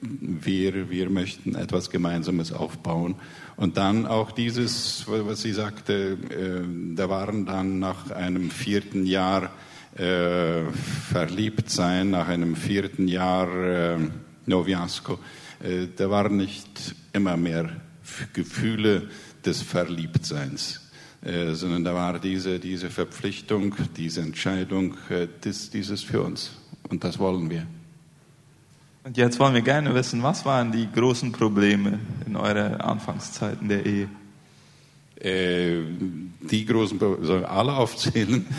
wir, 0.00 0.90
wir 0.90 1.10
möchten 1.10 1.54
etwas 1.54 1.90
Gemeinsames 1.90 2.52
aufbauen. 2.52 3.16
Und 3.56 3.76
dann 3.76 4.06
auch 4.06 4.30
dieses, 4.30 5.04
was 5.06 5.42
sie 5.42 5.52
sagte, 5.52 6.16
äh, 6.30 6.96
da 6.96 7.08
waren 7.08 7.44
dann 7.46 7.78
nach 7.78 8.10
einem 8.10 8.50
vierten 8.50 9.04
Jahr 9.04 9.50
äh, 9.96 10.62
verliebt 11.10 11.70
sein, 11.70 12.10
nach 12.10 12.28
einem 12.28 12.56
vierten 12.56 13.08
Jahr 13.08 13.54
äh, 13.54 13.98
Noviasco, 14.46 15.18
äh, 15.62 15.88
da 15.94 16.10
waren 16.10 16.36
nicht 16.36 16.94
immer 17.12 17.36
mehr 17.36 17.70
Gefühle 18.32 19.08
des 19.44 19.62
Verliebtseins, 19.62 20.80
äh, 21.22 21.52
sondern 21.52 21.84
da 21.84 21.94
war 21.94 22.18
diese, 22.18 22.58
diese 22.58 22.90
Verpflichtung, 22.90 23.74
diese 23.96 24.22
Entscheidung, 24.22 24.96
äh, 25.10 25.28
das, 25.42 25.70
dieses 25.70 26.02
für 26.02 26.22
uns. 26.22 26.52
Und 26.88 27.04
das 27.04 27.18
wollen 27.18 27.50
wir. 27.50 27.66
Und 29.04 29.16
jetzt 29.16 29.38
wollen 29.40 29.54
wir 29.54 29.62
gerne 29.62 29.94
wissen, 29.94 30.22
was 30.22 30.44
waren 30.44 30.70
die 30.70 30.88
großen 30.90 31.32
Probleme 31.32 31.98
in 32.26 32.36
eurer 32.36 32.84
Anfangszeiten 32.84 33.68
der 33.68 33.84
Ehe? 33.84 34.08
Äh, 35.20 35.82
die 36.40 36.64
großen, 36.64 36.98
Pro- 36.98 37.18
sollen 37.22 37.44
alle 37.44 37.74
aufzählen? 37.74 38.46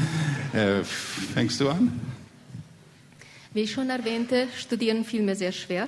Äh, 0.54 0.84
fängst 0.84 1.60
du 1.62 1.70
an? 1.70 2.00
Wie 3.56 3.62
ich 3.62 3.72
schon 3.72 3.90
erwähnte, 3.90 4.48
studieren 4.56 5.04
fiel 5.04 5.24
mir 5.24 5.36
sehr 5.36 5.52
schwer. 5.52 5.88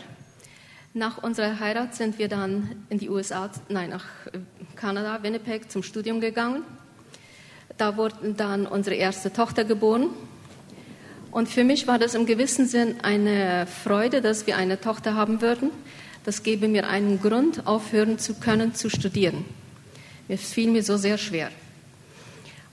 Nach 0.96 1.22
unserer 1.22 1.60
Heirat 1.60 1.94
sind 1.94 2.18
wir 2.18 2.28
dann 2.28 2.72
in 2.90 2.98
die 2.98 3.08
USA, 3.12 3.52
nein, 3.70 3.92
nach 3.92 4.06
äh, 4.34 4.40
Kanada, 4.76 5.22
Winnipeg 5.22 5.70
zum 5.70 5.84
Studium 5.84 6.20
gegangen. 6.20 6.64
Da 7.78 7.96
wurde 7.96 8.34
dann 8.36 8.66
unsere 8.66 8.96
erste 8.96 9.32
Tochter 9.32 9.66
geboren. 9.66 10.08
Und 11.36 11.50
für 11.50 11.65
mich 11.65 11.86
war 11.86 12.00
das 12.00 12.15
im 12.15 12.25
gewissen 12.25 12.65
Sinn 12.65 12.96
eine 13.01 13.68
Freude, 13.68 14.22
dass 14.22 14.48
wir 14.48 14.56
eine 14.56 14.80
Tochter 14.80 15.15
haben 15.15 15.42
würden. 15.42 15.70
Das 16.24 16.44
gebe 16.44 16.70
mir 16.70 16.88
einen 16.88 17.22
Grund, 17.22 17.68
aufhören 17.68 18.18
zu 18.20 18.36
können, 18.36 18.74
zu 18.74 18.89
studieren. 18.89 19.44
Es 20.30 20.54
fiel 20.54 20.72
mir 20.72 20.82
so 20.82 20.96
sehr 20.96 21.18
schwer. 21.18 21.50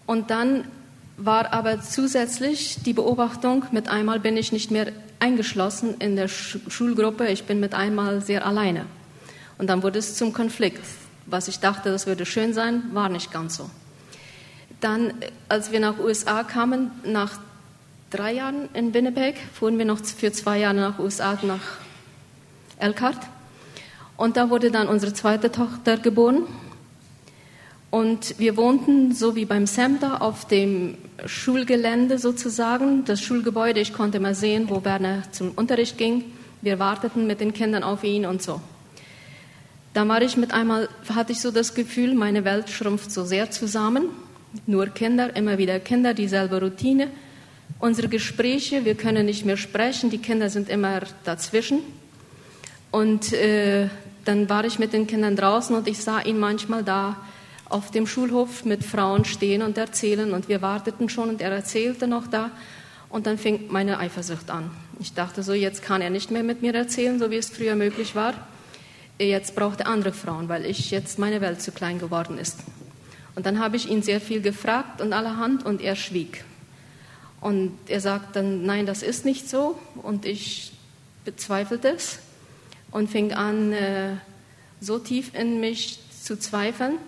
Und 0.07 0.31
dann 0.31 0.69
war 1.17 1.53
aber 1.53 1.81
zusätzlich 1.81 2.77
die 2.85 2.93
Beobachtung, 2.93 3.65
mit 3.73 3.89
einmal 3.89 4.21
bin 4.21 4.37
ich 4.37 4.53
nicht 4.53 4.71
mehr 4.71 4.93
eingeschlossen 5.19 5.97
in 5.99 6.15
der 6.15 6.29
Sch 6.29 6.59
Schulgruppe, 6.69 7.27
ich 7.27 7.43
bin 7.43 7.59
mit 7.59 7.75
einmal 7.75 8.21
sehr 8.21 8.47
alleine. 8.47 8.87
Und 9.59 9.71
dann 9.71 9.83
wurde 9.83 9.99
es 9.99 10.15
zum 10.15 10.33
Konflikt. 10.33 10.85
Was 11.27 11.49
ich 11.49 11.59
dachte, 11.59 11.91
das 11.91 12.07
würde 12.07 12.25
schön 12.25 12.55
sein, 12.55 12.85
war 12.93 13.09
nicht 13.09 13.33
ganz 13.33 13.57
so. 13.57 13.69
Dann, 14.81 15.11
äh, 15.21 15.33
als 15.49 15.73
wir 15.73 15.81
nach 15.81 15.99
USA 15.99 16.45
kamen, 16.45 16.93
nach 17.05 17.41
drei 18.13 18.35
Jahren 18.35 18.69
in 18.75 18.95
Winnipeg, 18.95 19.37
fuhren 19.55 19.79
wir 19.79 19.85
noch 19.85 20.05
für 20.05 20.33
zwei 20.33 20.59
Jahre 20.59 20.77
nach 20.77 20.99
USA, 20.99 21.39
nach 21.43 21.79
Elkhart. 22.79 23.19
Und 24.17 24.37
da 24.37 24.51
wurde 24.51 24.71
dann 24.71 24.89
unsere 24.89 25.15
zweite 25.15 25.51
Tochter 25.51 25.97
geboren. 25.97 26.43
Und 27.91 28.39
wir 28.39 28.57
wohnten 28.57 29.15
so 29.15 29.37
wie 29.37 29.45
beim 29.45 29.67
Semter 29.67 30.23
auf 30.23 30.47
dem 30.47 30.97
Schulgelände 31.27 32.19
sozusagen, 32.19 33.05
das 33.05 33.21
Schulgebäude. 33.21 33.81
Ich 33.81 33.93
konnte 33.93 34.21
mal 34.21 34.35
sehen, 34.35 34.69
wo 34.69 34.85
Werner 34.85 35.25
zum 35.33 35.51
Unterricht 35.53 35.99
ging. 35.99 36.25
Wir 36.61 36.79
warteten 36.79 37.27
mit 37.27 37.41
den 37.41 37.53
Kindern 37.53 37.83
auf 37.83 38.05
ihn 38.05 38.25
und 38.25 38.43
so. 38.43 38.61
Da 39.95 40.09
war 40.09 40.23
ich 40.23 40.37
mit 40.37 40.55
einmal, 40.55 40.89
hatte 41.15 41.33
ich 41.33 41.41
so 41.41 41.51
das 41.51 41.75
Gefühl, 41.75 42.15
meine 42.15 42.45
Welt 42.45 42.71
schrumpft 42.71 43.11
so 43.11 43.25
sehr 43.25 43.51
zusammen. 43.51 44.07
Nur 44.67 44.87
Kinder, 44.87 45.35
immer 45.37 45.59
wieder 45.59 45.81
Kinder, 45.81 46.15
dieselbe 46.15 46.61
Routine. 46.61 47.09
Unsere 47.79 48.09
Gespräche, 48.09 48.85
wir 48.85 48.95
können 48.95 49.27
nicht 49.27 49.45
mehr 49.45 49.57
sprechen, 49.57 50.11
die 50.11 50.19
Kinder 50.19 50.51
sind 50.51 50.69
immer 50.69 51.01
dazwischen. 51.25 51.81
Und 52.91 53.33
äh, 53.33 53.89
dann 54.25 54.49
war 54.49 54.65
ich 54.65 54.79
mit 54.79 54.93
den 54.93 55.07
Kindern 55.07 55.35
draußen 55.35 55.75
und 55.75 55.89
ich 55.89 55.99
sah 55.99 56.21
ihn 56.21 56.39
manchmal 56.39 56.85
da 56.85 57.17
auf 57.69 57.91
dem 57.91 58.07
Schulhof 58.07 58.65
mit 58.65 58.85
Frauen 58.85 59.25
stehen 59.25 59.63
und 59.63 59.79
erzählen 59.79 60.33
und 60.33 60.49
wir 60.49 60.63
warteten 60.63 61.09
schon 61.09 61.31
und 61.31 61.41
er 61.41 61.51
erzählte 61.51 62.07
noch 62.07 62.27
da 62.27 62.51
und 63.09 63.27
dann 63.27 63.39
fing 63.39 63.67
meine 63.71 63.99
Eifersucht 63.99 64.51
an. 64.51 64.71
Ich 65.01 65.15
dachte 65.15 65.43
so, 65.43 65.53
jetzt 65.53 65.83
kann 65.83 66.03
er 66.03 66.11
nicht 66.11 66.31
mehr 66.31 66.43
mit 66.43 66.63
mir 66.63 66.75
erzählen, 66.75 67.19
so 67.19 67.31
wie 67.31 67.37
es 67.37 67.51
früher 67.51 67.75
möglich 67.75 68.15
war. 68.15 68.35
Jetzt 69.19 69.55
braucht 69.55 69.81
er 69.81 69.87
andere 69.87 70.13
Frauen, 70.13 70.49
weil 70.49 70.67
ich 70.67 70.91
jetzt 70.91 71.19
meine 71.19 71.41
Welt 71.41 71.63
zu 71.63 71.73
klein 71.73 71.99
geworden 71.99 72.39
ist. 72.39 72.59
Und 73.35 73.47
dann 73.47 73.59
habe 73.59 73.77
ich 73.77 73.89
ihn 73.89 74.03
sehr 74.03 74.21
viel 74.21 74.43
gefragt 74.43 75.01
und 75.01 75.13
allerhand 75.13 75.65
und 75.65 75.81
er 75.81 75.97
schwieg. 75.97 76.45
Und 77.43 77.77
er 77.89 78.01
sagt 78.01 78.37
dann, 78.37 78.65
nein, 78.65 78.87
das 78.87 79.03
ist 79.03 79.25
nicht 79.25 79.51
so 79.51 79.79
und 80.03 80.25
ich 80.25 80.73
bezweifelte 81.25 81.89
es 81.89 82.21
und 82.93 83.11
fing 83.11 83.33
an, 83.33 83.73
äh, 83.73 84.15
so 84.81 84.99
tief 84.99 85.35
in 85.35 85.59
mich 85.61 85.99
zu 86.23 86.39
zweifeln, 86.39 86.99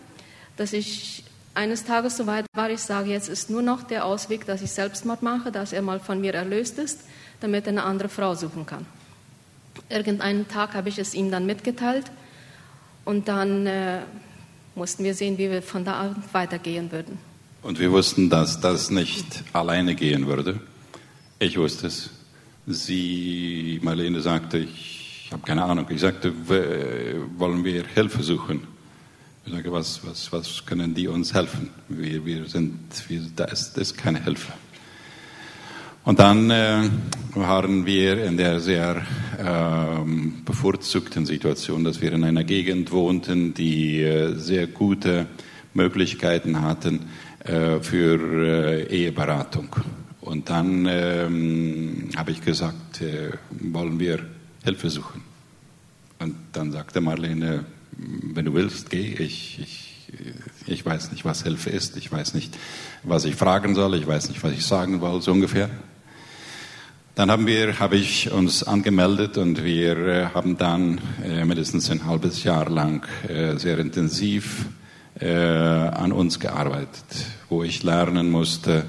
dass 0.56 0.72
ich 0.72 1.24
eines 1.54 1.84
Tages 1.84 2.16
so 2.16 2.26
weit 2.26 2.46
war, 2.52 2.68
ich 2.68 2.80
sage, 2.80 3.10
jetzt 3.10 3.28
ist 3.28 3.48
nur 3.48 3.62
noch 3.62 3.84
der 3.84 4.04
Ausweg, 4.04 4.44
dass 4.44 4.60
ich 4.60 4.72
Selbstmord 4.72 5.22
mache, 5.22 5.52
dass 5.52 5.72
er 5.72 5.82
mal 5.82 6.00
von 6.00 6.20
mir 6.20 6.34
erlöst 6.34 6.78
ist, 6.78 7.00
damit 7.40 7.66
er 7.66 7.70
eine 7.70 7.84
andere 7.84 8.08
Frau 8.08 8.34
suchen 8.34 8.66
kann. 8.66 8.86
Irgendeinen 9.88 10.48
Tag 10.48 10.74
habe 10.74 10.88
ich 10.88 10.98
es 10.98 11.14
ihm 11.14 11.30
dann 11.30 11.46
mitgeteilt 11.46 12.10
und 13.04 13.28
dann 13.28 13.66
äh, 13.66 14.00
mussten 14.74 15.04
wir 15.04 15.14
sehen, 15.14 15.38
wie 15.38 15.48
wir 15.48 15.62
von 15.62 15.84
da 15.84 16.00
an 16.00 16.24
weitergehen 16.32 16.90
würden. 16.90 17.33
Und 17.64 17.78
wir 17.78 17.90
wussten, 17.92 18.28
dass 18.28 18.60
das 18.60 18.90
nicht 18.90 19.42
alleine 19.54 19.94
gehen 19.94 20.26
würde. 20.26 20.60
Ich 21.38 21.56
wusste 21.56 21.86
es. 21.86 22.10
Sie, 22.66 23.80
Marlene, 23.82 24.20
sagte, 24.20 24.58
ich 24.58 25.30
habe 25.32 25.42
keine 25.46 25.64
Ahnung. 25.64 25.86
Ich 25.88 26.02
sagte, 26.02 26.30
wollen 26.46 27.64
wir 27.64 27.84
Hilfe 27.94 28.22
suchen? 28.22 28.60
Ich 29.46 29.52
sage, 29.54 29.72
was, 29.72 30.06
was, 30.06 30.30
was 30.30 30.66
können 30.66 30.92
die 30.92 31.08
uns 31.08 31.32
helfen? 31.32 31.70
Wir, 31.88 32.26
wir 32.26 32.44
sind, 32.44 32.80
wir, 33.08 33.22
da 33.34 33.44
ist, 33.44 33.78
ist 33.78 33.96
keine 33.96 34.22
Hilfe. 34.22 34.52
Und 36.04 36.18
dann 36.18 36.50
äh, 36.50 36.82
waren 37.34 37.86
wir 37.86 38.24
in 38.24 38.36
der 38.36 38.60
sehr 38.60 39.06
ähm, 39.38 40.42
bevorzugten 40.44 41.24
Situation, 41.24 41.82
dass 41.82 42.02
wir 42.02 42.12
in 42.12 42.24
einer 42.24 42.44
Gegend 42.44 42.92
wohnten, 42.92 43.54
die 43.54 44.02
äh, 44.02 44.34
sehr 44.34 44.66
gute 44.66 45.28
Möglichkeiten 45.72 46.60
hatten 46.60 47.06
für 47.44 48.18
äh, 48.20 48.86
Eheberatung. 48.86 49.76
Und 50.24 50.48
dann 50.48 50.86
ähm, 50.88 52.08
habe 52.16 52.30
ich 52.30 52.40
gesagt, 52.40 53.02
äh, 53.02 53.32
wollen 53.50 54.00
wir 54.00 54.20
Hilfe 54.64 54.88
suchen. 54.88 55.20
Und 56.18 56.34
dann 56.52 56.72
sagte 56.72 57.02
Marlene, 57.02 57.66
wenn 57.92 58.46
du 58.46 58.54
willst, 58.54 58.88
geh. 58.88 59.14
Ich, 59.18 59.58
ich, 59.60 60.10
ich 60.66 60.86
weiß 60.86 61.12
nicht, 61.12 61.26
was 61.26 61.42
Hilfe 61.42 61.68
ist. 61.68 61.98
Ich 61.98 62.10
weiß 62.10 62.32
nicht, 62.32 62.56
was 63.02 63.26
ich 63.26 63.36
fragen 63.36 63.74
soll. 63.74 63.96
Ich 63.96 64.06
weiß 64.06 64.30
nicht, 64.30 64.42
was 64.42 64.52
ich 64.52 64.64
sagen 64.64 65.02
will, 65.02 65.20
so 65.20 65.32
ungefähr. 65.32 65.68
Dann 67.14 67.30
haben 67.30 67.46
wir, 67.46 67.78
habe 67.78 67.96
ich 67.96 68.32
uns 68.32 68.62
angemeldet 68.64 69.36
und 69.36 69.62
wir 69.62 69.98
äh, 69.98 70.26
haben 70.34 70.56
dann 70.56 71.00
äh, 71.22 71.44
mindestens 71.44 71.90
ein 71.90 72.06
halbes 72.06 72.42
Jahr 72.42 72.70
lang 72.70 73.06
äh, 73.28 73.56
sehr 73.56 73.78
intensiv 73.78 74.66
äh, 75.20 75.28
an 75.28 76.12
uns 76.12 76.40
gearbeitet, 76.40 77.04
wo 77.48 77.62
ich 77.62 77.82
lernen 77.82 78.30
musste, 78.30 78.84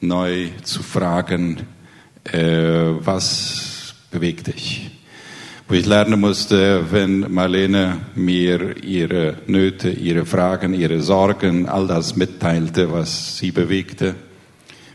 neu 0.00 0.48
zu 0.62 0.82
fragen, 0.82 1.66
äh, 2.24 2.92
was 3.00 3.94
bewegt 4.10 4.48
dich? 4.48 4.90
wo 5.68 5.74
ich 5.74 5.84
lernen 5.84 6.18
musste, 6.18 6.90
wenn 6.90 7.30
Marlene 7.30 7.98
mir 8.14 8.82
ihre 8.82 9.36
Nöte, 9.46 9.90
ihre 9.90 10.24
Fragen, 10.24 10.72
ihre 10.72 11.02
Sorgen, 11.02 11.68
all 11.68 11.86
das 11.86 12.16
mitteilte, 12.16 12.90
was 12.90 13.36
sie 13.36 13.50
bewegte, 13.50 14.14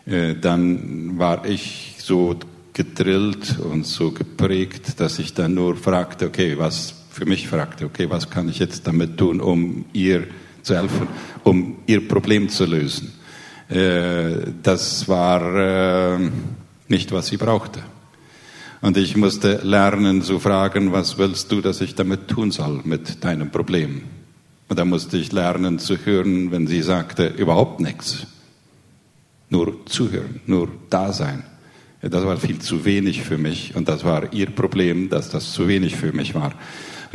äh, 0.08 0.34
dann 0.34 1.20
war 1.20 1.46
ich 1.46 1.98
so 2.00 2.36
gedrillt 2.74 3.60
und 3.60 3.86
so 3.86 4.12
geprägt, 4.12 5.00
dass 5.00 5.20
ich 5.20 5.36
dann 5.36 5.54
nur 5.54 5.76
fragte, 5.76 6.26
okay, 6.26 6.58
was 6.58 6.96
für 7.12 7.28
mich 7.28 7.48
fragte, 7.48 7.86
okay, 7.86 8.10
was 8.10 8.32
kann 8.32 8.50
ich 8.50 8.58
jetzt 8.58 8.88
damit 8.88 9.18
tun, 9.18 9.42
um 9.42 9.86
ihr 9.94 10.24
zu 10.64 10.76
helfen, 10.76 11.08
um 11.44 11.78
ihr 11.86 12.08
Problem 12.08 12.50
zu 12.50 12.66
lösen. 12.66 13.14
Äh, 13.70 14.52
das 14.62 15.08
war 15.08 16.16
äh, 16.16 16.30
nicht, 16.88 17.12
was 17.12 17.28
sie 17.28 17.38
brauchte. 17.38 17.82
Und 18.82 18.98
ich 18.98 19.16
musste 19.16 19.62
lernen 19.64 20.22
zu 20.22 20.40
fragen, 20.40 20.92
was 20.92 21.18
willst 21.18 21.52
du, 21.52 21.62
dass 21.62 21.80
ich 21.80 21.96
damit 21.96 22.28
tun 22.28 22.52
soll 22.52 22.82
mit 22.84 23.24
deinem 23.24 23.50
Problem? 23.50 24.04
Und 24.68 24.80
da 24.80 24.86
musste 24.86 25.18
ich 25.18 25.32
lernen 25.32 25.80
zu 25.80 25.98
hören, 26.04 26.52
wenn 26.52 26.68
sie 26.68 26.82
sagte, 26.82 27.28
überhaupt 27.28 27.80
nichts. 27.80 28.28
Nur 29.50 29.86
zuhören, 29.86 30.42
nur 30.48 30.68
da 30.90 31.14
sein. 31.14 31.44
Das 32.02 32.26
war 32.26 32.36
viel 32.36 32.60
zu 32.60 32.84
wenig 32.84 33.22
für 33.22 33.38
mich 33.38 33.76
und 33.76 33.88
das 33.88 34.04
war 34.04 34.34
ihr 34.34 34.48
Problem, 34.48 35.10
dass 35.10 35.30
das 35.30 35.54
zu 35.54 35.70
wenig 35.70 35.96
für 35.96 36.12
mich 36.12 36.36
war. 36.36 36.54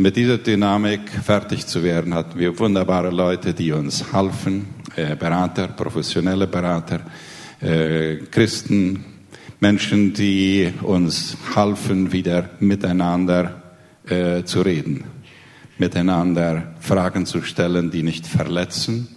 Mit 0.00 0.14
dieser 0.14 0.38
Dynamik 0.38 1.10
fertig 1.10 1.66
zu 1.66 1.82
werden, 1.82 2.14
hatten 2.14 2.38
wir 2.38 2.56
wunderbare 2.56 3.10
Leute, 3.10 3.52
die 3.52 3.72
uns 3.72 4.12
halfen, 4.12 4.66
äh, 4.94 5.16
Berater, 5.16 5.66
professionelle 5.66 6.46
Berater, 6.46 7.00
äh, 7.60 8.18
Christen, 8.30 9.04
Menschen, 9.58 10.14
die 10.14 10.72
uns 10.82 11.36
halfen, 11.56 12.12
wieder 12.12 12.48
miteinander 12.60 13.60
äh, 14.06 14.44
zu 14.44 14.60
reden, 14.60 15.02
miteinander 15.78 16.76
Fragen 16.78 17.26
zu 17.26 17.42
stellen, 17.42 17.90
die 17.90 18.04
nicht 18.04 18.24
verletzen, 18.24 19.08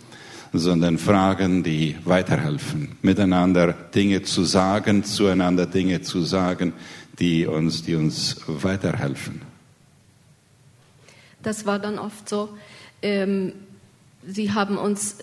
sondern 0.51 0.97
Fragen, 0.97 1.61
die 1.61 1.95
weiterhelfen, 2.05 2.93
miteinander 3.03 3.71
Dinge 3.93 4.23
zu 4.23 4.45
sagen, 4.45 5.03
zueinander 5.03 5.67
Dinge 5.67 6.01
zu 6.01 6.23
sagen, 6.23 6.73
die 7.19 7.45
uns, 7.45 7.83
die 7.83 7.93
uns 7.93 8.37
weiterhelfen. 8.47 9.50
Das 11.43 11.65
war 11.65 11.79
dann 11.79 11.99
oft 11.99 12.27
so. 12.27 12.49
Ähm, 13.01 13.53
Sie 14.27 14.53
haben 14.53 14.77
uns 14.77 15.17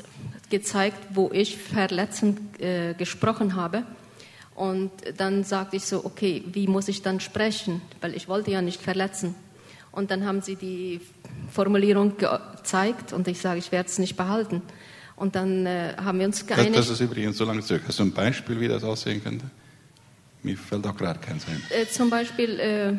gezeigt, 0.50 0.98
wo 1.14 1.30
ich 1.32 1.56
verletzend 1.56 2.60
äh, 2.60 2.94
gesprochen 2.94 3.54
habe. 3.54 3.84
Und 4.54 4.90
dann 5.16 5.44
sagte 5.44 5.76
ich 5.76 5.84
so, 5.84 6.04
okay, 6.04 6.42
wie 6.52 6.66
muss 6.66 6.88
ich 6.88 7.02
dann 7.02 7.20
sprechen? 7.20 7.80
Weil 8.00 8.16
ich 8.16 8.26
wollte 8.28 8.50
ja 8.50 8.60
nicht 8.60 8.82
verletzen. 8.82 9.36
Und 9.92 10.10
dann 10.10 10.24
haben 10.24 10.42
sie 10.42 10.56
die 10.56 11.00
Formulierung 11.50 12.16
gezeigt 12.18 13.12
und 13.12 13.28
ich 13.28 13.40
sage, 13.40 13.58
ich 13.58 13.70
werde 13.72 13.88
es 13.88 13.98
nicht 13.98 14.16
behalten. 14.16 14.62
Und 15.16 15.34
dann 15.34 15.66
äh, 15.66 15.94
haben 15.96 16.18
wir 16.18 16.26
uns 16.26 16.46
geeinigt. 16.46 16.76
Das, 16.76 16.86
das, 16.86 16.94
ist 16.94 17.00
übrigens 17.00 17.36
so 17.36 17.44
lange 17.44 17.62
zurück. 17.62 17.82
Hast 17.86 17.98
du 17.98 18.04
ein 18.04 18.12
Beispiel, 18.12 18.60
wie 18.60 18.68
das 18.68 18.84
aussehen 18.84 19.22
könnte? 19.22 19.46
Mir 20.42 20.56
fällt 20.56 20.86
auch 20.86 20.96
gerade 20.96 21.18
keins 21.18 21.46
ein. 21.48 21.62
Äh, 21.70 21.86
zum 21.88 22.10
Beispiel, 22.10 22.60
äh, 22.60 22.92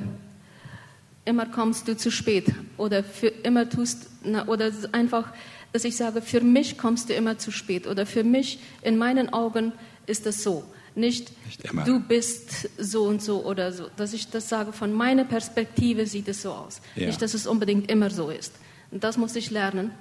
immer 1.25 1.45
kommst 1.45 1.87
du 1.87 1.95
zu 1.95 2.11
spät. 2.11 2.47
Oder 2.77 3.03
für 3.03 3.27
immer 3.27 3.69
tust, 3.69 4.07
na, 4.23 4.47
oder 4.47 4.71
einfach, 4.91 5.31
dass 5.71 5.83
ich 5.83 5.95
sage, 5.95 6.21
für 6.21 6.41
mich 6.41 6.77
kommst 6.77 7.09
du 7.09 7.13
immer 7.13 7.37
zu 7.37 7.51
spät. 7.51 7.87
Oder 7.87 8.05
für 8.05 8.23
mich, 8.23 8.59
in 8.81 8.97
meinen 8.97 9.31
Augen 9.31 9.71
ist 10.07 10.25
das 10.25 10.43
so. 10.43 10.63
Nicht, 10.95 11.31
nicht 11.45 11.87
du 11.87 11.99
bist 11.99 12.69
so 12.77 13.03
und 13.03 13.21
so 13.21 13.45
oder 13.45 13.71
so. 13.71 13.87
Dass 13.95 14.13
ich 14.13 14.29
das 14.29 14.49
sage, 14.49 14.73
von 14.73 14.91
meiner 14.91 15.23
Perspektive 15.23 16.07
sieht 16.07 16.27
es 16.27 16.41
so 16.41 16.51
aus. 16.51 16.81
Ja. 16.95 17.07
Nicht, 17.07 17.21
dass 17.21 17.33
es 17.33 17.47
unbedingt 17.47 17.89
immer 17.91 18.09
so 18.09 18.29
ist. 18.29 18.53
Und 18.91 19.03
das 19.03 19.17
muss 19.17 19.35
ich 19.35 19.51
lernen. 19.51 19.91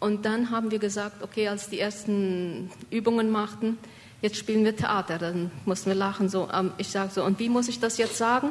Und 0.00 0.24
dann 0.24 0.50
haben 0.50 0.70
wir 0.70 0.78
gesagt, 0.78 1.22
okay, 1.22 1.48
als 1.48 1.68
die 1.68 1.78
ersten 1.78 2.70
Übungen 2.90 3.30
machten, 3.30 3.78
jetzt 4.20 4.36
spielen 4.36 4.64
wir 4.64 4.74
Theater. 4.74 5.18
Dann 5.18 5.50
mussten 5.64 5.90
wir 5.90 5.94
lachen. 5.94 6.28
So, 6.28 6.48
ähm, 6.52 6.72
ich 6.78 6.88
sage 6.88 7.12
so, 7.14 7.22
und 7.24 7.38
wie 7.38 7.48
muss 7.48 7.68
ich 7.68 7.78
das 7.78 7.98
jetzt 7.98 8.16
sagen? 8.16 8.48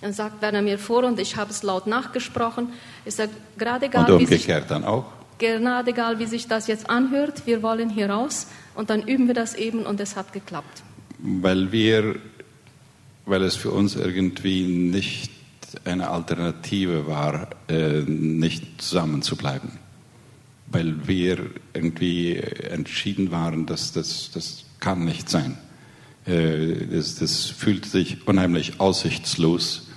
Dann 0.00 0.12
sagt 0.12 0.42
Werner 0.42 0.62
mir 0.62 0.78
vor 0.78 1.04
und 1.04 1.18
ich 1.18 1.36
habe 1.36 1.50
es 1.50 1.62
laut 1.62 1.86
nachgesprochen. 1.86 2.68
Ich 3.04 3.16
sage, 3.16 3.30
gerade 3.56 3.86
egal. 3.86 4.10
Und 4.10 4.22
umgekehrt 4.22 4.70
dann 4.70 4.84
auch? 4.84 5.06
Gnade, 5.38 5.90
egal 5.90 6.18
wie 6.18 6.26
sich 6.26 6.48
das 6.48 6.66
jetzt 6.66 6.90
anhört, 6.90 7.46
wir 7.46 7.62
wollen 7.62 7.90
hier 7.90 8.10
raus 8.10 8.48
und 8.74 8.90
dann 8.90 9.02
üben 9.02 9.28
wir 9.28 9.34
das 9.34 9.54
eben 9.54 9.86
und 9.86 10.00
es 10.00 10.16
hat 10.16 10.32
geklappt. 10.32 10.82
Weil 11.18 11.72
wir, 11.72 12.16
weil 13.24 13.42
es 13.42 13.56
für 13.56 13.70
uns 13.70 13.96
irgendwie 13.96 14.64
nicht 14.64 15.32
eine 15.84 16.10
Alternative 16.10 17.06
war, 17.06 17.50
äh, 17.68 18.00
nicht 18.02 18.82
zusammen 18.82 19.22
zu 19.22 19.36
bleiben. 19.36 19.78
Weil 20.66 21.06
wir 21.06 21.50
irgendwie 21.72 22.36
entschieden 22.36 23.30
waren, 23.30 23.66
dass 23.66 23.92
das, 23.92 24.30
das 24.32 24.64
kann 24.80 25.04
nicht 25.04 25.28
sein. 25.28 25.58
Äh, 26.26 26.86
das, 26.86 27.16
das 27.16 27.46
fühlt 27.46 27.86
sich 27.86 28.26
unheimlich 28.26 28.80
aussichtslos. 28.80 29.87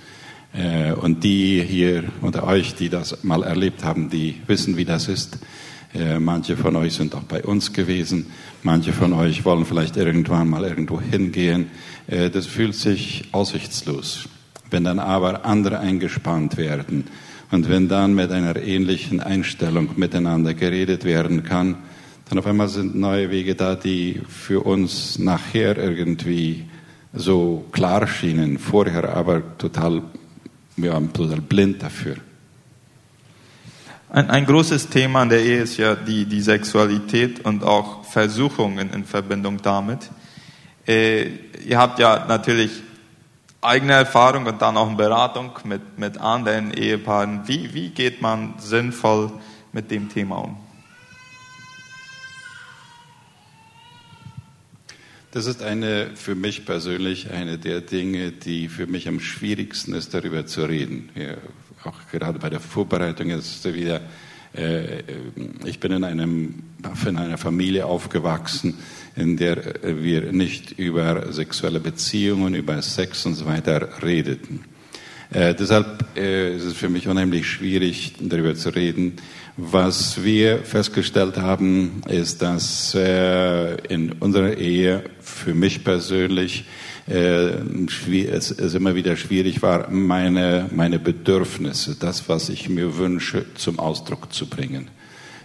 Äh, 0.54 0.92
und 0.92 1.24
die 1.24 1.62
hier 1.62 2.04
unter 2.20 2.44
euch, 2.44 2.74
die 2.74 2.88
das 2.88 3.22
mal 3.24 3.42
erlebt 3.42 3.84
haben, 3.84 4.10
die 4.10 4.40
wissen, 4.46 4.76
wie 4.76 4.84
das 4.84 5.08
ist. 5.08 5.38
Äh, 5.94 6.18
manche 6.18 6.56
von 6.56 6.76
euch 6.76 6.94
sind 6.94 7.14
auch 7.14 7.22
bei 7.22 7.42
uns 7.42 7.72
gewesen. 7.72 8.26
Manche 8.62 8.92
von 8.92 9.12
euch 9.12 9.44
wollen 9.44 9.64
vielleicht 9.64 9.96
irgendwann 9.96 10.48
mal 10.48 10.64
irgendwo 10.64 11.00
hingehen. 11.00 11.70
Das 12.06 12.46
fühlt 12.46 12.74
sich 12.74 13.28
aussichtslos. 13.32 14.28
Wenn 14.70 14.84
dann 14.84 14.98
aber 14.98 15.44
andere 15.44 15.78
eingespannt 15.78 16.56
werden 16.56 17.04
und 17.50 17.68
wenn 17.68 17.88
dann 17.88 18.14
mit 18.14 18.32
einer 18.32 18.56
ähnlichen 18.56 19.20
Einstellung 19.20 19.90
miteinander 19.96 20.54
geredet 20.54 21.04
werden 21.04 21.44
kann, 21.44 21.76
dann 22.28 22.38
auf 22.38 22.46
einmal 22.46 22.68
sind 22.68 22.94
neue 22.94 23.30
Wege 23.30 23.54
da, 23.54 23.74
die 23.74 24.20
für 24.26 24.60
uns 24.60 25.18
nachher 25.18 25.76
irgendwie 25.76 26.64
so 27.12 27.66
klar 27.72 28.06
schienen, 28.06 28.58
vorher 28.58 29.14
aber 29.14 29.58
total, 29.58 30.02
wir 30.76 30.92
waren 30.92 31.12
total 31.12 31.40
blind 31.40 31.82
dafür. 31.82 32.16
Ein, 34.08 34.30
ein 34.30 34.46
großes 34.46 34.88
Thema 34.88 35.22
in 35.22 35.28
der 35.30 35.42
Ehe 35.42 35.62
ist 35.62 35.76
ja 35.78 35.94
die, 35.94 36.26
die 36.26 36.40
Sexualität 36.40 37.44
und 37.44 37.64
auch 37.64 38.04
Versuchungen 38.04 38.90
in 38.92 39.04
Verbindung 39.04 39.60
damit. 39.62 40.10
Äh, 40.86 41.28
ihr 41.64 41.78
habt 41.78 41.98
ja 41.98 42.26
natürlich 42.26 42.82
eigene 43.62 43.92
Erfahrung 43.92 44.44
und 44.46 44.60
dann 44.60 44.76
auch 44.76 44.88
eine 44.88 44.96
Beratung 44.96 45.52
mit, 45.64 45.98
mit 45.98 46.18
anderen 46.18 46.72
Ehepaaren. 46.72 47.46
Wie, 47.46 47.72
wie 47.72 47.90
geht 47.90 48.20
man 48.20 48.54
sinnvoll 48.58 49.32
mit 49.72 49.90
dem 49.90 50.08
Thema 50.08 50.36
um? 50.36 50.56
Das 55.32 55.46
ist 55.46 55.62
eine, 55.62 56.10
für 56.14 56.34
mich 56.34 56.66
persönlich, 56.66 57.30
eine 57.30 57.56
der 57.56 57.80
Dinge, 57.80 58.32
die 58.32 58.68
für 58.68 58.86
mich 58.86 59.08
am 59.08 59.18
schwierigsten 59.18 59.94
ist, 59.94 60.12
darüber 60.12 60.44
zu 60.44 60.62
reden. 60.66 61.08
Ja, 61.14 61.36
auch 61.84 61.98
gerade 62.10 62.38
bei 62.38 62.50
der 62.50 62.60
Vorbereitung 62.60 63.30
ist 63.30 63.64
wieder, 63.72 64.02
äh, 64.54 64.98
ich 65.64 65.80
bin 65.80 65.92
in, 65.92 66.04
einem, 66.04 66.64
in 67.06 67.16
einer 67.16 67.38
Familie 67.38 67.86
aufgewachsen, 67.86 68.74
in 69.16 69.38
der 69.38 69.74
wir 69.82 70.32
nicht 70.32 70.72
über 70.72 71.32
sexuelle 71.32 71.80
Beziehungen, 71.80 72.54
über 72.54 72.82
Sex 72.82 73.24
und 73.24 73.34
so 73.34 73.46
weiter 73.46 74.02
redeten. 74.02 74.66
Äh, 75.30 75.54
deshalb 75.54 76.04
äh, 76.14 76.54
ist 76.56 76.64
es 76.64 76.74
für 76.74 76.90
mich 76.90 77.08
unheimlich 77.08 77.46
schwierig, 77.46 78.16
darüber 78.20 78.54
zu 78.54 78.68
reden. 78.68 79.14
Was 79.58 80.24
wir 80.24 80.58
festgestellt 80.60 81.36
haben, 81.36 82.02
ist, 82.08 82.40
dass 82.40 82.94
äh, 82.94 83.74
in 83.88 84.12
unserer 84.12 84.56
Ehe 84.56 85.04
für 85.20 85.52
mich 85.52 85.84
persönlich 85.84 86.64
äh, 87.06 87.50
es, 88.30 88.50
es 88.50 88.74
immer 88.74 88.94
wieder 88.94 89.14
schwierig 89.16 89.60
war, 89.60 89.90
meine, 89.90 90.70
meine 90.74 90.98
Bedürfnisse, 90.98 91.96
das, 92.00 92.30
was 92.30 92.48
ich 92.48 92.70
mir 92.70 92.96
wünsche, 92.96 93.44
zum 93.54 93.78
Ausdruck 93.78 94.32
zu 94.32 94.46
bringen 94.46 94.88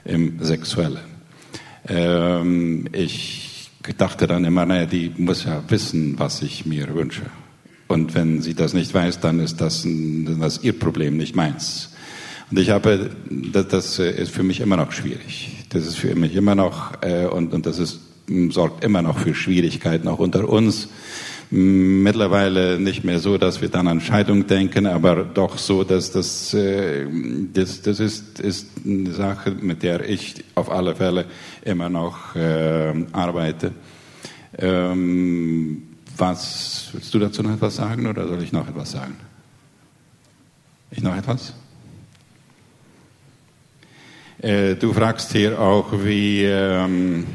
im 0.05 0.41
Sexuellen. 0.41 1.03
Ähm, 1.89 2.87
ich 2.93 3.69
dachte 3.97 4.25
dann 4.25 4.45
immer, 4.45 4.65
naja, 4.65 4.85
die 4.85 5.11
muss 5.17 5.43
ja 5.43 5.61
wissen, 5.67 6.17
was 6.17 6.41
ich 6.41 6.65
mir 6.65 6.93
wünsche. 6.93 7.23
Und 7.89 8.15
wenn 8.15 8.41
sie 8.41 8.53
das 8.53 8.73
nicht 8.73 8.93
weiß, 8.93 9.19
dann 9.19 9.41
ist 9.41 9.59
das, 9.59 9.83
ein, 9.83 10.39
das 10.39 10.57
ist 10.57 10.63
ihr 10.63 10.79
Problem, 10.79 11.17
nicht 11.17 11.35
meins. 11.35 11.89
Und 12.49 12.59
ich 12.59 12.69
habe, 12.69 13.09
das, 13.29 13.67
das 13.67 13.99
ist 13.99 14.31
für 14.31 14.43
mich 14.43 14.61
immer 14.61 14.77
noch 14.77 14.91
schwierig. 14.91 15.65
Das 15.69 15.85
ist 15.85 15.97
für 15.97 16.15
mich 16.15 16.35
immer 16.35 16.55
noch, 16.55 17.01
äh, 17.01 17.25
und, 17.25 17.53
und 17.53 17.65
das 17.65 17.77
ist, 17.77 17.99
sorgt 18.49 18.83
immer 18.83 19.01
noch 19.01 19.19
für 19.19 19.35
Schwierigkeiten, 19.35 20.07
auch 20.07 20.19
unter 20.19 20.47
uns. 20.47 20.87
Mittlerweile 21.49 22.79
nicht 22.79 23.03
mehr 23.05 23.19
so, 23.19 23.37
dass 23.37 23.61
wir 23.61 23.69
dann 23.69 23.87
an 23.87 24.01
Scheidung 24.01 24.47
denken, 24.47 24.85
aber 24.85 25.23
doch 25.23 25.57
so, 25.57 25.83
dass 25.83 26.11
das, 26.11 26.53
äh, 26.53 27.05
das, 27.53 27.81
das 27.81 27.99
ist, 27.99 28.39
ist 28.39 28.67
eine 28.85 29.11
Sache, 29.11 29.51
mit 29.51 29.83
der 29.83 30.09
ich 30.09 30.43
auf 30.55 30.69
alle 30.69 30.95
Fälle 30.95 31.25
immer 31.63 31.89
noch 31.89 32.35
äh, 32.35 32.93
arbeite. 33.11 33.71
Ähm, 34.57 35.83
was, 36.17 36.89
willst 36.93 37.13
du 37.13 37.19
dazu 37.19 37.43
noch 37.43 37.53
etwas 37.53 37.75
sagen 37.75 38.07
oder 38.07 38.27
soll 38.27 38.41
ich 38.41 38.51
noch 38.51 38.67
etwas 38.67 38.91
sagen? 38.91 39.15
Ich 40.91 41.01
noch 41.01 41.15
etwas? 41.15 41.53
Äh, 44.41 44.75
du 44.75 44.93
fragst 44.93 45.31
hier 45.31 45.59
auch, 45.59 45.91
wie 46.03 46.43
ähm, 46.43 47.25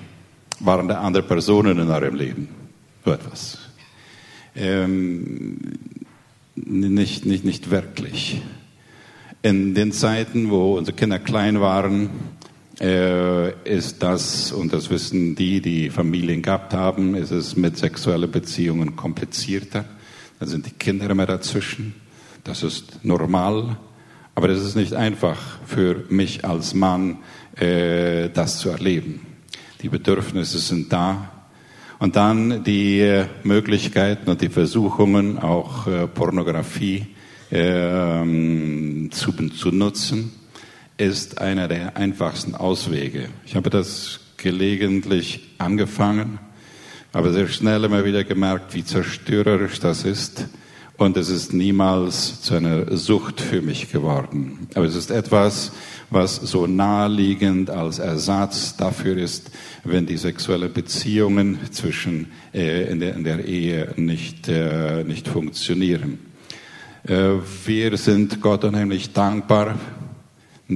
waren 0.61 0.87
da 0.87 1.01
andere 1.01 1.25
Personen 1.25 1.79
in 1.79 1.91
eurem 1.91 2.15
Leben? 2.15 2.49
So 3.05 3.13
etwas. 3.13 3.59
Ähm, 4.55 5.59
nicht, 6.55 7.27
nicht, 7.27 7.45
nicht 7.45 7.71
wirklich. 7.71 8.41
In 9.43 9.75
den 9.75 9.91
Zeiten, 9.91 10.51
wo 10.51 10.77
unsere 10.77 10.97
Kinder 10.97 11.19
klein 11.19 11.61
waren, 11.61 12.11
äh, 12.81 13.51
ist 13.65 14.03
das, 14.03 14.53
und 14.53 14.73
das 14.73 14.89
wissen 14.89 15.35
die, 15.35 15.61
die 15.61 15.91
Familien 15.91 16.43
gehabt 16.43 16.73
haben, 16.73 17.17
ist 17.17 17.33
es 17.33 17.57
mit 17.57 17.77
sexuellen 17.77 18.31
Beziehungen 18.31 18.95
komplizierter. 18.95 19.85
Da 20.39 20.47
sind 20.47 20.67
die 20.67 20.71
Kinder 20.71 21.11
immer 21.11 21.27
dazwischen. 21.27 21.95
Das 22.45 22.63
ist 22.63 23.05
normal. 23.05 23.77
Aber 24.35 24.49
es 24.49 24.63
ist 24.63 24.77
nicht 24.77 24.95
einfach 24.95 25.39
für 25.67 26.05
mich 26.09 26.45
als 26.45 26.75
Mann, 26.75 27.19
äh, 27.57 28.31
das 28.31 28.59
zu 28.59 28.71
erleben. 28.71 29.27
Die 29.83 29.89
Bedürfnisse 29.89 30.59
sind 30.59 30.93
da. 30.93 31.31
Und 31.99 32.17
dann 32.17 32.65
die 32.65 33.01
äh, 33.01 33.27
Möglichkeiten 33.43 34.31
und 34.31 34.41
die 34.41 34.49
Versuchungen, 34.49 35.39
auch 35.39 35.87
äh, 35.87 36.07
Pornografie 36.09 37.07
äh, 37.51 39.09
zu, 39.11 39.33
zu 39.33 39.71
nutzen 39.71 40.33
ist 40.99 41.39
einer 41.39 41.69
der 41.69 41.97
einfachsten 41.97 42.55
Auswege. 42.55 43.29
Ich 43.47 43.57
habe 43.57 43.71
das 43.71 44.21
gelegentlich 44.37 45.55
angefangen, 45.59 46.39
aber 47.13 47.33
sehr 47.33 47.49
schnell 47.49 47.85
immer 47.85 48.05
wieder 48.05 48.25
gemerkt, 48.25 48.75
wie 48.75 48.85
zerstörerisch 48.85 49.81
das 49.81 50.05
ist. 50.05 50.47
Und 50.97 51.17
es 51.17 51.31
ist 51.31 51.53
niemals 51.53 52.43
zu 52.43 52.55
einer 52.55 52.97
Sucht 52.97 53.41
für 53.41 53.63
mich 53.63 53.91
geworden. 53.91 54.69
Aber 54.75 54.85
es 54.85 54.95
ist 54.95 55.11
etwas, 55.11 55.73
was 56.11 56.37
so 56.37 56.67
naheliegend 56.67 57.71
als 57.71 57.99
Ersatz 57.99 58.77
dafür 58.77 59.17
ist, 59.17 59.51
wenn 59.85 60.07
die 60.07 60.19
sexuelle 60.19 60.69
Beziehungen 60.69 61.59
zwischen 61.71 62.31
äh, 62.53 62.91
in, 62.91 63.01
der, 63.01 63.15
in, 63.15 63.25
der, 63.25 63.45
Ehe 63.45 63.95
nicht, 63.97 64.49
äh, 64.49 65.03
nicht 65.05 65.27
funktionieren. 65.27 66.19
Äh, 67.05 67.37
wir 67.65 67.97
sind 67.97 68.41
Gott 68.41 68.65
unheimlich 68.65 69.13
dankbar 69.13 69.77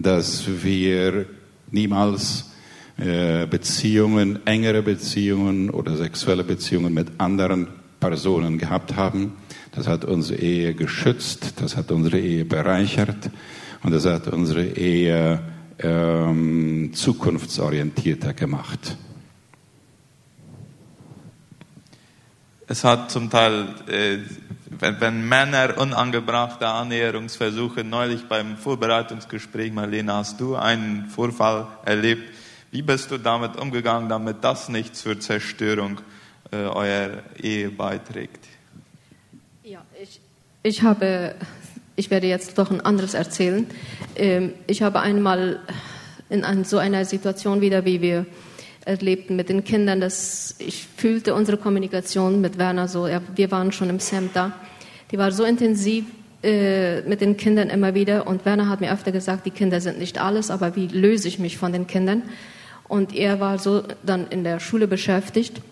dass 0.02 0.44
wir 0.62 1.26
niemals 1.70 2.50
äh, 2.98 3.46
Beziehungen, 3.46 4.46
engere 4.46 4.83
Beziehungen 4.83 5.70
oder 5.70 5.96
sexuelle 5.96 6.44
Beziehungen 6.44 6.94
mit 6.94 7.09
anderen 7.18 7.68
Personen 8.00 8.59
gehabt 8.59 8.96
haben. 8.96 9.33
Das 9.77 9.87
hat 9.87 10.05
unsere 10.05 10.41
Ehe 10.41 10.75
geschützt, 10.75 11.61
das 11.61 11.77
hat 11.77 11.93
unsere 11.93 12.19
Ehe 12.19 12.45
bereichert 12.45 13.31
und 13.83 13.93
das 13.93 14.07
hat 14.07 14.27
unsere 14.27 14.65
Ehe 14.65 15.39
ähm, 15.79 16.91
zukunftsorientierter 16.95 18.33
gemacht. 18.33 18.97
Es 22.67 22.83
hat 22.83 23.12
zum 23.12 23.31
Teil 23.31 23.69
äh, 23.87 24.19
wenn, 24.81 25.01
wenn 25.01 25.29
Männer 25.29 25.79
unangebrachte 25.79 26.67
Annäherungsversuche, 26.67 27.85
neulich 27.85 28.27
beim 28.27 28.57
Vorbereitungsgespräch, 28.57 29.73
Marlene, 29.73 30.12
hast 30.12 30.41
du 30.41 30.57
einen 30.57 31.07
Vorfall 31.07 31.67
erlebt? 31.85 32.33
Wie 32.71 32.83
bist 32.83 33.11
du 33.11 33.19
damit 33.19 33.57
umgegangen, 33.57 34.09
damit 34.09 34.43
das 34.43 34.69
nicht 34.69 34.97
zur 34.97 35.21
Zerstörung 35.21 36.01
äh, 36.51 36.57
eurer 36.57 37.23
Ehe 37.41 37.71
beiträgt? 37.71 38.45
Ich, 40.66 40.83
habe, 40.83 41.37
ich 41.94 42.11
werde 42.11 42.26
jetzt 42.26 42.59
doch 42.59 42.72
ein 42.72 42.81
anderes 42.81 43.14
erzählen. 43.14 43.68
Ähm, 44.16 44.52
ich 44.66 44.83
habe 44.83 44.98
einmal 44.98 45.61
in 46.29 46.64
so 46.64 46.79
einer 46.79 47.05
Situation 47.05 47.61
wieder, 47.61 47.85
wie 47.85 48.02
wir 48.02 48.26
erlebten 48.85 49.37
mit 49.37 49.48
den 49.48 49.62
Kindern, 49.62 50.00
dass 50.00 50.57
ich 50.59 50.88
fühlte 50.96 51.37
unsere 51.37 51.57
Kommunikation 51.57 52.40
mit 52.40 52.59
Werner 52.59 52.88
so, 52.88 53.07
wir 53.37 53.50
waren 53.52 53.70
schon 53.70 53.90
im 53.90 54.00
Center, 54.00 54.55
die 55.12 55.18
war 55.18 55.31
so 55.31 55.44
intensiv, 55.44 56.07
äh, 56.42 57.02
mit 57.02 57.20
den 57.20 57.37
Kindern 57.37 57.70
immer 57.70 57.94
wieder. 57.94 58.26
Und 58.26 58.44
Werner 58.44 58.68
hat 58.68 58.81
mir 58.81 58.92
öfter 58.92 59.12
gesagt, 59.12 59.46
die 59.46 59.52
Kinder 59.52 59.81
sind 59.81 60.00
nicht 60.00 60.20
alles, 60.20 60.50
aber 60.50 60.74
wie 60.74 60.88
löse 60.88 61.29
ich 61.29 61.38
mich 61.38 61.59
von 61.59 61.72
den 61.72 61.87
Kindern? 61.87 62.22
Und 62.88 63.14
er 63.14 63.38
war 63.38 63.61
so 63.61 63.85
dann 64.05 64.26
in 64.31 64.42
der 64.42 64.59
Schule 64.59 64.88
beschäftigt, 64.88 65.62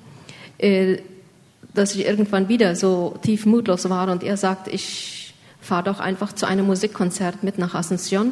äh, 0.58 0.98
dass 1.74 1.94
ich 1.94 2.06
irgendwann 2.06 2.48
wieder 2.48 2.76
so 2.76 3.18
tief 3.22 3.46
mutlos 3.46 3.88
war. 3.90 4.10
Und 4.10 4.22
er 4.22 4.36
sagt, 4.36 4.68
ich 4.68 5.34
fahre 5.60 5.84
doch 5.84 6.00
einfach 6.00 6.32
zu 6.32 6.46
einem 6.46 6.66
Musikkonzert 6.66 7.42
mit 7.42 7.58
nach 7.58 7.74
Asunción. 7.74 8.30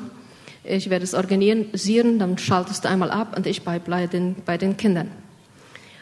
Ich 0.64 0.90
werde 0.90 1.04
es 1.04 1.14
organisieren, 1.14 2.18
dann 2.20 2.38
schaltest 2.38 2.84
du 2.84 2.88
einmal 2.88 3.10
ab 3.10 3.36
und 3.36 3.46
ich 3.46 3.62
bleibe 3.62 3.90
bei 3.90 4.06
den, 4.06 4.36
bei 4.46 4.56
den 4.56 4.76
Kindern. 4.76 5.08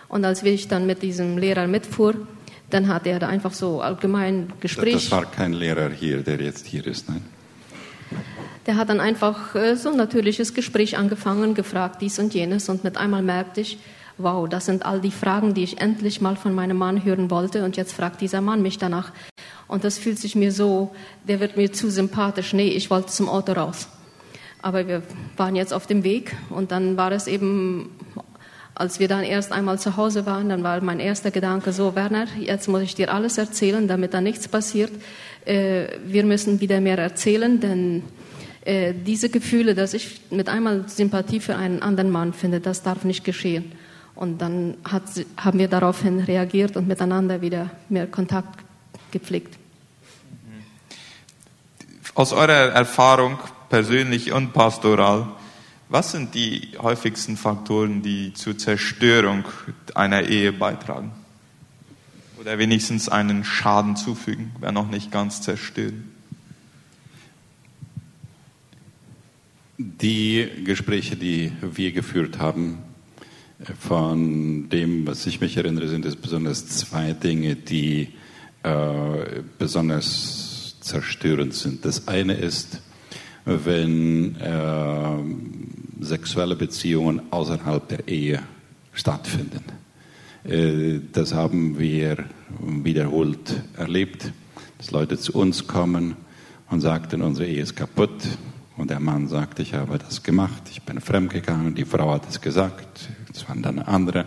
Und 0.08 0.24
als 0.24 0.42
ich 0.42 0.68
dann 0.68 0.86
mit 0.86 1.02
diesem 1.02 1.38
Lehrer 1.38 1.66
mitfuhr, 1.66 2.14
dann 2.68 2.88
hat 2.88 3.06
er 3.06 3.18
da 3.18 3.28
einfach 3.28 3.54
so 3.54 3.80
allgemein 3.80 4.52
Gespräch. 4.60 4.94
Das 4.94 5.10
war 5.10 5.30
kein 5.30 5.54
Lehrer 5.54 5.88
hier, 5.90 6.18
der 6.18 6.40
jetzt 6.40 6.66
hier 6.66 6.86
ist, 6.86 7.08
nein? 7.08 7.24
Der 8.66 8.76
hat 8.76 8.90
dann 8.90 9.00
einfach 9.00 9.54
äh, 9.54 9.76
so 9.76 9.90
ein 9.90 9.96
natürliches 9.96 10.52
Gespräch 10.52 10.98
angefangen, 10.98 11.54
gefragt 11.54 12.02
dies 12.02 12.18
und 12.18 12.34
jenes 12.34 12.68
und 12.68 12.84
mit 12.84 12.96
einmal 12.96 13.22
merkte 13.22 13.62
ich, 13.62 13.78
wow, 14.22 14.48
das 14.48 14.66
sind 14.66 14.84
all 14.84 15.00
die 15.00 15.10
Fragen, 15.10 15.54
die 15.54 15.62
ich 15.62 15.80
endlich 15.80 16.20
mal 16.20 16.36
von 16.36 16.54
meinem 16.54 16.76
Mann 16.76 17.04
hören 17.04 17.30
wollte 17.30 17.64
und 17.64 17.76
jetzt 17.76 17.92
fragt 17.92 18.20
dieser 18.20 18.40
Mann 18.40 18.62
mich 18.62 18.78
danach. 18.78 19.12
Und 19.68 19.84
das 19.84 19.98
fühlt 19.98 20.18
sich 20.18 20.34
mir 20.34 20.52
so, 20.52 20.94
der 21.28 21.40
wird 21.40 21.56
mir 21.56 21.72
zu 21.72 21.90
sympathisch. 21.90 22.52
Nee, 22.52 22.68
ich 22.68 22.90
wollte 22.90 23.08
zum 23.08 23.28
Auto 23.28 23.52
raus. 23.52 23.88
Aber 24.62 24.86
wir 24.86 25.02
waren 25.36 25.56
jetzt 25.56 25.72
auf 25.72 25.86
dem 25.86 26.04
Weg 26.04 26.36
und 26.50 26.70
dann 26.70 26.96
war 26.96 27.12
es 27.12 27.26
eben, 27.26 27.90
als 28.74 29.00
wir 29.00 29.08
dann 29.08 29.22
erst 29.22 29.52
einmal 29.52 29.78
zu 29.78 29.96
Hause 29.96 30.26
waren, 30.26 30.48
dann 30.48 30.62
war 30.62 30.82
mein 30.82 31.00
erster 31.00 31.30
Gedanke 31.30 31.72
so, 31.72 31.94
Werner, 31.94 32.26
jetzt 32.38 32.68
muss 32.68 32.82
ich 32.82 32.94
dir 32.94 33.12
alles 33.12 33.38
erzählen, 33.38 33.88
damit 33.88 34.12
da 34.12 34.20
nichts 34.20 34.48
passiert. 34.48 34.90
Äh, 35.44 35.86
wir 36.04 36.24
müssen 36.24 36.60
wieder 36.60 36.80
mehr 36.80 36.98
erzählen, 36.98 37.60
denn 37.60 38.02
äh, 38.64 38.92
diese 38.92 39.30
Gefühle, 39.30 39.74
dass 39.74 39.94
ich 39.94 40.20
mit 40.30 40.48
einmal 40.48 40.88
Sympathie 40.88 41.40
für 41.40 41.56
einen 41.56 41.80
anderen 41.80 42.10
Mann 42.10 42.32
finde, 42.32 42.60
das 42.60 42.82
darf 42.82 43.04
nicht 43.04 43.24
geschehen. 43.24 43.72
Und 44.20 44.36
dann 44.36 44.76
hat, 44.84 45.04
haben 45.38 45.58
wir 45.58 45.68
daraufhin 45.68 46.20
reagiert 46.20 46.76
und 46.76 46.86
miteinander 46.86 47.40
wieder 47.40 47.70
mehr 47.88 48.06
Kontakt 48.06 48.62
gepflegt. 49.10 49.56
Aus 52.14 52.34
eurer 52.34 52.68
Erfahrung, 52.68 53.38
persönlich 53.70 54.32
und 54.32 54.52
pastoral, 54.52 55.26
was 55.88 56.12
sind 56.12 56.34
die 56.34 56.68
häufigsten 56.78 57.38
Faktoren, 57.38 58.02
die 58.02 58.34
zur 58.34 58.58
Zerstörung 58.58 59.44
einer 59.94 60.24
Ehe 60.24 60.52
beitragen? 60.52 61.12
Oder 62.38 62.58
wenigstens 62.58 63.08
einen 63.08 63.42
Schaden 63.42 63.96
zufügen, 63.96 64.52
wenn 64.60 64.76
auch 64.76 64.88
nicht 64.88 65.10
ganz 65.10 65.40
zerstören? 65.40 66.14
Die 69.78 70.46
Gespräche, 70.62 71.16
die 71.16 71.52
wir 71.62 71.92
geführt 71.92 72.38
haben, 72.38 72.82
von 73.78 74.68
dem, 74.68 75.06
was 75.06 75.26
ich 75.26 75.40
mich 75.40 75.56
erinnere, 75.56 75.88
sind 75.88 76.04
es 76.06 76.16
besonders 76.16 76.66
zwei 76.66 77.12
Dinge, 77.12 77.56
die 77.56 78.08
äh, 78.62 79.42
besonders 79.58 80.76
zerstörend 80.80 81.54
sind. 81.54 81.84
Das 81.84 82.08
eine 82.08 82.34
ist, 82.34 82.80
wenn 83.44 84.36
äh, 84.36 86.04
sexuelle 86.04 86.56
Beziehungen 86.56 87.22
außerhalb 87.30 87.88
der 87.88 88.08
Ehe 88.08 88.42
stattfinden. 88.92 89.64
Äh, 90.44 91.00
das 91.12 91.34
haben 91.34 91.78
wir 91.78 92.24
wiederholt 92.60 93.62
erlebt, 93.76 94.32
dass 94.78 94.90
Leute 94.90 95.18
zu 95.18 95.34
uns 95.34 95.66
kommen 95.66 96.16
und 96.70 96.80
sagten, 96.80 97.22
unsere 97.22 97.48
Ehe 97.48 97.62
ist 97.62 97.76
kaputt, 97.76 98.22
und 98.80 98.90
der 98.90 99.00
Mann 99.00 99.28
sagt, 99.28 99.58
ich 99.58 99.74
habe 99.74 99.98
das 99.98 100.22
gemacht, 100.22 100.62
ich 100.70 100.82
bin 100.82 101.00
fremdgegangen, 101.00 101.74
die 101.74 101.84
Frau 101.84 102.12
hat 102.12 102.28
es 102.28 102.40
gesagt, 102.40 103.08
es 103.32 103.48
waren 103.48 103.62
dann 103.62 103.78
andere. 103.78 104.24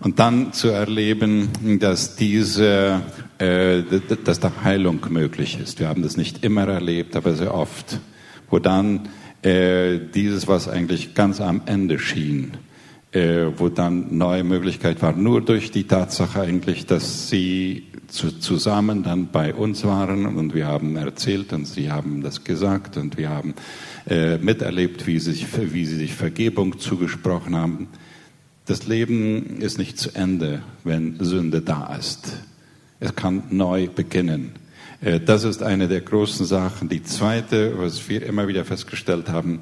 Und 0.00 0.18
dann 0.18 0.52
zu 0.52 0.68
erleben, 0.68 1.48
dass 1.80 2.16
diese, 2.16 3.02
äh, 3.38 3.82
dass 4.24 4.40
da 4.40 4.52
Heilung 4.62 5.00
möglich 5.10 5.58
ist. 5.58 5.78
Wir 5.78 5.88
haben 5.88 6.02
das 6.02 6.16
nicht 6.16 6.44
immer 6.44 6.66
erlebt, 6.68 7.16
aber 7.16 7.34
sehr 7.34 7.54
oft, 7.54 8.00
wo 8.48 8.58
dann 8.58 9.08
äh, 9.42 9.98
dieses, 10.14 10.46
was 10.46 10.68
eigentlich 10.68 11.14
ganz 11.14 11.40
am 11.40 11.62
Ende 11.66 11.98
schien, 11.98 12.52
äh, 13.12 13.46
wo 13.56 13.68
dann 13.68 14.16
neue 14.16 14.44
Möglichkeit 14.44 15.02
war, 15.02 15.12
nur 15.12 15.40
durch 15.40 15.70
die 15.70 15.84
Tatsache 15.84 16.42
eigentlich, 16.42 16.86
dass 16.86 17.28
sie 17.28 17.86
zu, 18.06 18.38
zusammen 18.38 19.02
dann 19.02 19.28
bei 19.32 19.54
uns 19.54 19.84
waren 19.84 20.26
und 20.26 20.54
wir 20.54 20.66
haben 20.66 20.96
erzählt 20.96 21.52
und 21.52 21.64
sie 21.64 21.90
haben 21.90 22.22
das 22.22 22.44
gesagt 22.44 22.96
und 22.96 23.16
wir 23.16 23.30
haben 23.30 23.54
äh, 24.08 24.38
miterlebt, 24.38 25.06
wie 25.06 25.18
sie, 25.18 25.32
sich, 25.32 25.46
wie 25.72 25.86
sie 25.86 25.96
sich 25.96 26.14
Vergebung 26.14 26.78
zugesprochen 26.78 27.56
haben. 27.56 27.88
Das 28.66 28.86
Leben 28.86 29.60
ist 29.60 29.78
nicht 29.78 29.98
zu 29.98 30.14
Ende, 30.14 30.62
wenn 30.84 31.16
Sünde 31.18 31.60
da 31.60 31.94
ist. 31.96 32.36
Es 33.00 33.16
kann 33.16 33.42
neu 33.50 33.88
beginnen. 33.88 34.52
Äh, 35.00 35.20
das 35.20 35.44
ist 35.44 35.62
eine 35.62 35.88
der 35.88 36.00
großen 36.00 36.46
Sachen. 36.46 36.88
Die 36.88 37.02
zweite, 37.02 37.78
was 37.78 38.08
wir 38.08 38.24
immer 38.24 38.46
wieder 38.48 38.64
festgestellt 38.64 39.28
haben, 39.28 39.60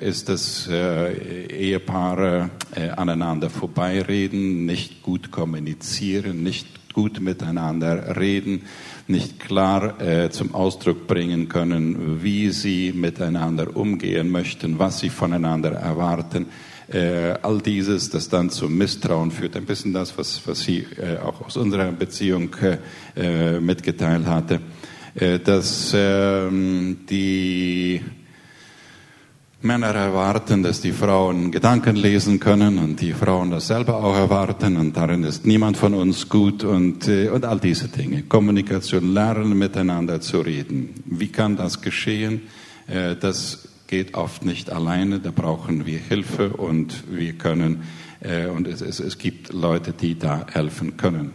ist, 0.00 0.28
dass 0.28 0.68
äh, 0.68 1.46
Ehepaare 1.46 2.50
aneinander 2.96 3.50
vorbeireden, 3.50 4.66
nicht 4.66 5.02
gut 5.02 5.30
kommunizieren, 5.30 6.42
nicht 6.42 6.80
gut 6.92 7.20
miteinander 7.20 8.16
reden, 8.16 8.62
nicht 9.06 9.40
klar 9.40 10.00
äh, 10.00 10.30
zum 10.30 10.54
Ausdruck 10.54 11.06
bringen 11.06 11.48
können, 11.48 12.22
wie 12.22 12.50
sie 12.50 12.92
miteinander 12.92 13.76
umgehen 13.76 14.30
möchten, 14.30 14.78
was 14.78 15.00
sie 15.00 15.10
voneinander 15.10 15.72
erwarten. 15.72 16.46
Äh, 16.88 17.34
all 17.42 17.60
dieses, 17.60 18.10
das 18.10 18.28
dann 18.28 18.50
zum 18.50 18.76
Misstrauen 18.76 19.30
führt, 19.30 19.56
ein 19.56 19.66
bisschen 19.66 19.92
das, 19.92 20.16
was, 20.18 20.46
was 20.46 20.60
sie 20.60 20.86
äh, 20.96 21.18
auch 21.18 21.40
aus 21.40 21.56
unserer 21.56 21.92
Beziehung 21.92 22.50
äh, 23.16 23.60
mitgeteilt 23.60 24.26
hatte, 24.26 24.60
äh, 25.14 25.38
dass 25.38 25.92
ähm, 25.94 26.98
die 27.08 28.00
Männer 29.62 29.94
erwarten, 29.94 30.62
dass 30.62 30.80
die 30.80 30.92
Frauen 30.92 31.50
Gedanken 31.50 31.94
lesen 31.94 32.40
können 32.40 32.78
und 32.78 32.98
die 32.98 33.12
Frauen 33.12 33.50
das 33.50 33.66
selber 33.66 34.02
auch 34.02 34.16
erwarten 34.16 34.78
und 34.78 34.96
darin 34.96 35.22
ist 35.22 35.44
niemand 35.44 35.76
von 35.76 35.92
uns 35.92 36.30
gut 36.30 36.64
und, 36.64 37.06
äh, 37.08 37.28
und 37.28 37.44
all 37.44 37.60
diese 37.60 37.88
Dinge. 37.88 38.22
Kommunikation, 38.22 39.12
lernen 39.12 39.58
miteinander 39.58 40.22
zu 40.22 40.40
reden. 40.40 40.94
Wie 41.04 41.28
kann 41.28 41.56
das 41.56 41.82
geschehen? 41.82 42.40
Äh, 42.86 43.16
das 43.16 43.68
geht 43.86 44.14
oft 44.14 44.46
nicht 44.46 44.70
alleine, 44.70 45.18
da 45.18 45.30
brauchen 45.30 45.84
wir 45.84 45.98
Hilfe 45.98 46.48
und 46.50 47.04
wir 47.10 47.34
können, 47.34 47.82
äh, 48.20 48.46
und 48.46 48.66
es, 48.66 48.80
es, 48.80 48.98
es 48.98 49.18
gibt 49.18 49.52
Leute, 49.52 49.92
die 49.92 50.18
da 50.18 50.46
helfen 50.50 50.96
können. 50.96 51.32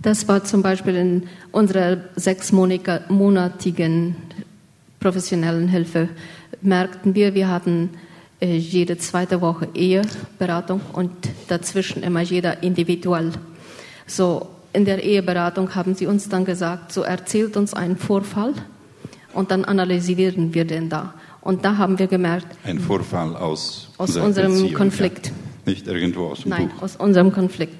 Das 0.00 0.28
war 0.28 0.44
zum 0.44 0.62
Beispiel 0.62 0.94
in 0.94 1.24
unserer 1.50 2.04
sechsmonatigen 2.14 4.14
professionellen 5.00 5.66
Hilfe 5.66 6.08
merkten 6.62 7.14
wir, 7.14 7.34
wir 7.34 7.48
hatten 7.48 7.90
äh, 8.40 8.56
jede 8.56 8.98
zweite 8.98 9.40
Woche 9.40 9.68
Eheberatung 9.74 10.80
und 10.92 11.10
dazwischen 11.48 12.02
immer 12.02 12.20
jeder 12.20 12.62
individuell. 12.62 13.32
So 14.06 14.48
in 14.72 14.84
der 14.84 15.02
Eheberatung 15.02 15.74
haben 15.74 15.94
sie 15.94 16.06
uns 16.06 16.28
dann 16.28 16.44
gesagt, 16.44 16.92
so 16.92 17.02
erzählt 17.02 17.56
uns 17.56 17.74
einen 17.74 17.96
Vorfall 17.96 18.54
und 19.32 19.50
dann 19.50 19.64
analysieren 19.64 20.54
wir 20.54 20.64
den 20.64 20.88
da. 20.88 21.14
Und 21.40 21.64
da 21.64 21.76
haben 21.78 21.98
wir 21.98 22.06
gemerkt, 22.06 22.46
ein 22.64 22.78
Vorfall 22.78 23.34
aus, 23.36 23.90
aus 23.96 24.16
unserem 24.16 24.72
Konflikt. 24.74 25.26
Ja. 25.26 25.32
Nicht 25.66 25.86
irgendwo 25.86 26.26
aus 26.26 26.42
dem 26.42 26.50
Nein, 26.50 26.68
Buch. 26.68 26.82
aus 26.82 26.96
unserem 26.96 27.32
Konflikt. 27.32 27.74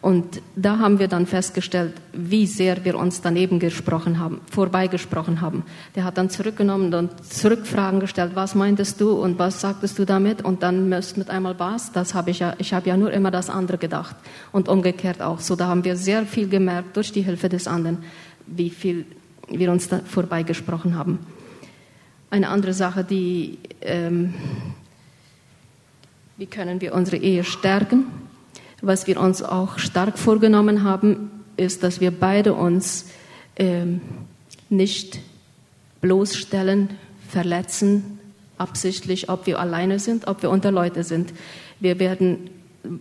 Und 0.00 0.40
da 0.54 0.78
haben 0.78 1.00
wir 1.00 1.08
dann 1.08 1.26
festgestellt, 1.26 1.94
wie 2.12 2.46
sehr 2.46 2.84
wir 2.84 2.96
uns 2.96 3.20
daneben 3.20 3.58
gesprochen 3.58 4.20
haben, 4.20 4.40
vorbeigesprochen 4.48 5.40
haben. 5.40 5.64
Der 5.96 6.04
hat 6.04 6.18
dann 6.18 6.30
zurückgenommen 6.30 6.94
und 6.94 7.24
Zurückfragen 7.24 7.98
gestellt, 7.98 8.32
was 8.34 8.54
meintest 8.54 9.00
du 9.00 9.10
und 9.10 9.40
was 9.40 9.60
sagtest 9.60 9.98
du 9.98 10.04
damit? 10.04 10.44
Und 10.44 10.62
dann 10.62 10.88
mit 10.88 11.30
einmal 11.30 11.58
was, 11.58 11.90
das 11.90 12.14
habe 12.14 12.30
ich 12.30 12.38
ja, 12.38 12.54
ich 12.58 12.72
habe 12.72 12.88
ja 12.88 12.96
nur 12.96 13.12
immer 13.12 13.32
das 13.32 13.50
andere 13.50 13.76
gedacht. 13.76 14.14
Und 14.52 14.68
umgekehrt 14.68 15.20
auch. 15.20 15.40
So, 15.40 15.56
da 15.56 15.66
haben 15.66 15.84
wir 15.84 15.96
sehr 15.96 16.24
viel 16.26 16.48
gemerkt 16.48 16.96
durch 16.96 17.10
die 17.10 17.22
Hilfe 17.22 17.48
des 17.48 17.66
anderen, 17.66 17.98
wie 18.46 18.70
viel 18.70 19.04
wir 19.48 19.72
uns 19.72 19.88
da 19.88 19.98
vorbeigesprochen 19.98 20.96
haben. 20.96 21.18
Eine 22.30 22.50
andere 22.50 22.72
Sache, 22.72 23.02
die, 23.02 23.58
ähm, 23.80 24.34
wie 26.36 26.46
können 26.46 26.80
wir 26.80 26.94
unsere 26.94 27.16
Ehe 27.16 27.42
stärken? 27.42 28.04
Was 28.80 29.06
wir 29.06 29.20
uns 29.20 29.42
auch 29.42 29.78
stark 29.78 30.18
vorgenommen 30.18 30.84
haben, 30.84 31.30
ist, 31.56 31.82
dass 31.82 32.00
wir 32.00 32.12
beide 32.12 32.54
uns 32.54 33.06
ähm, 33.56 34.00
nicht 34.68 35.18
bloßstellen, 36.00 36.90
verletzen, 37.28 38.18
absichtlich, 38.56 39.28
ob 39.28 39.46
wir 39.46 39.58
alleine 39.58 39.98
sind, 39.98 40.26
ob 40.28 40.42
wir 40.42 40.50
unter 40.50 40.70
Leute 40.70 41.02
sind. 41.04 41.32
Wir 41.80 41.98
werden, 41.98 42.50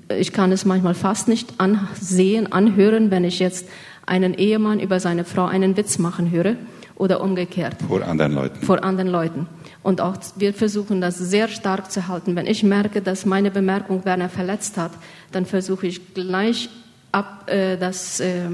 ich 0.09 0.33
kann 0.33 0.51
es 0.51 0.65
manchmal 0.65 0.95
fast 0.95 1.27
nicht 1.27 1.59
ansehen, 1.59 2.51
anhören, 2.51 3.11
wenn 3.11 3.23
ich 3.23 3.39
jetzt 3.39 3.67
einen 4.05 4.33
Ehemann 4.33 4.79
über 4.79 4.99
seine 4.99 5.25
Frau 5.25 5.45
einen 5.45 5.77
Witz 5.77 5.99
machen 5.99 6.31
höre 6.31 6.55
oder 6.97 7.21
umgekehrt. 7.21 7.75
Vor 7.88 8.01
anderen 8.03 8.33
Leuten. 8.33 8.65
Vor 8.65 8.83
anderen 8.83 9.10
Leuten. 9.10 9.47
Und 9.83 10.01
auch 10.01 10.17
wir 10.36 10.53
versuchen 10.53 10.99
das 10.99 11.17
sehr 11.17 11.47
stark 11.47 11.91
zu 11.91 12.07
halten. 12.07 12.36
Wenn 12.36 12.47
ich 12.47 12.63
merke, 12.63 13.01
dass 13.01 13.25
meine 13.25 13.51
Bemerkung 13.51 14.03
Werner 14.05 14.29
verletzt 14.29 14.77
hat, 14.77 14.91
dann 15.31 15.45
versuche 15.45 15.88
ich 15.88 16.13
gleich 16.13 16.69
ab, 17.12 17.49
äh, 17.49 17.77
das 17.77 18.19
äh, 18.19 18.49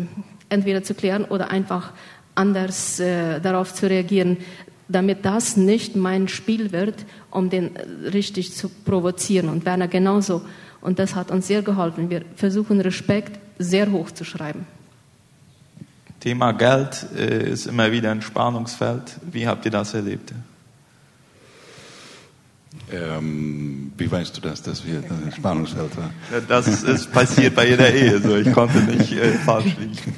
entweder 0.49 0.83
zu 0.83 0.93
klären 0.93 1.25
oder 1.25 1.49
einfach 1.49 1.93
anders 2.35 2.99
äh, 2.99 3.39
darauf 3.39 3.73
zu 3.73 3.89
reagieren, 3.89 4.37
damit 4.89 5.25
das 5.25 5.55
nicht 5.55 5.95
mein 5.95 6.27
Spiel 6.27 6.71
wird, 6.71 7.05
um 7.31 7.49
den 7.49 7.71
richtig 8.13 8.53
zu 8.53 8.69
provozieren. 8.69 9.49
Und 9.49 9.65
Werner 9.65 9.87
genauso. 9.87 10.41
Und 10.81 10.99
das 10.99 11.15
hat 11.15 11.31
uns 11.31 11.47
sehr 11.47 11.61
geholfen. 11.61 12.09
Wir 12.09 12.23
versuchen 12.35 12.81
Respekt 12.81 13.39
sehr 13.57 13.91
hoch 13.91 14.11
zu 14.11 14.25
schreiben. 14.25 14.67
Thema 16.23 16.53
Geld 16.53 17.05
äh, 17.17 17.51
ist 17.51 17.67
immer 17.67 17.91
wieder 17.91 18.09
ein 18.09 18.21
Spannungsfeld. 18.21 19.19
Wie 19.29 19.45
habt 19.45 19.65
ihr 19.65 19.71
das 19.71 19.93
erlebt? 19.93 20.31
Ähm, 22.89 23.91
wie 23.97 24.09
weißt 24.09 24.37
du 24.37 24.39
das, 24.39 24.61
dass 24.61 24.85
wir 24.85 24.99
ein 24.99 25.33
Spannungsfeld 25.35 25.97
waren? 25.97 26.11
Das 26.47 26.67
ist 26.67 27.11
passiert 27.11 27.55
bei 27.55 27.67
jeder 27.67 27.93
Ehe 27.93 28.21
so. 28.21 28.37
Ich 28.37 28.53
konnte 28.53 28.77
nicht 28.83 29.11
äh, 29.11 29.33
falsch 29.33 29.75
liegen. 29.77 30.15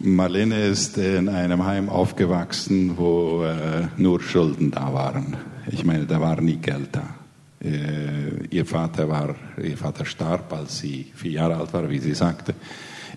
Marlene 0.00 0.64
ist 0.66 0.98
in 0.98 1.28
einem 1.28 1.64
Heim 1.64 1.88
aufgewachsen, 1.88 2.98
wo 2.98 3.44
äh, 3.44 3.86
nur 3.96 4.20
Schulden 4.20 4.72
da 4.72 4.92
waren. 4.92 5.36
Ich 5.70 5.84
meine, 5.84 6.06
da 6.06 6.20
war 6.20 6.40
nie 6.40 6.56
Geld 6.56 6.88
da. 6.90 7.14
Äh, 7.62 8.46
ihr 8.50 8.66
Vater 8.66 9.08
war, 9.08 9.36
ihr 9.62 9.78
Vater 9.78 10.04
starb, 10.04 10.52
als 10.52 10.78
sie 10.78 11.12
vier 11.14 11.30
Jahre 11.30 11.56
alt 11.56 11.72
war, 11.72 11.88
wie 11.88 12.00
sie 12.00 12.14
sagte. 12.14 12.54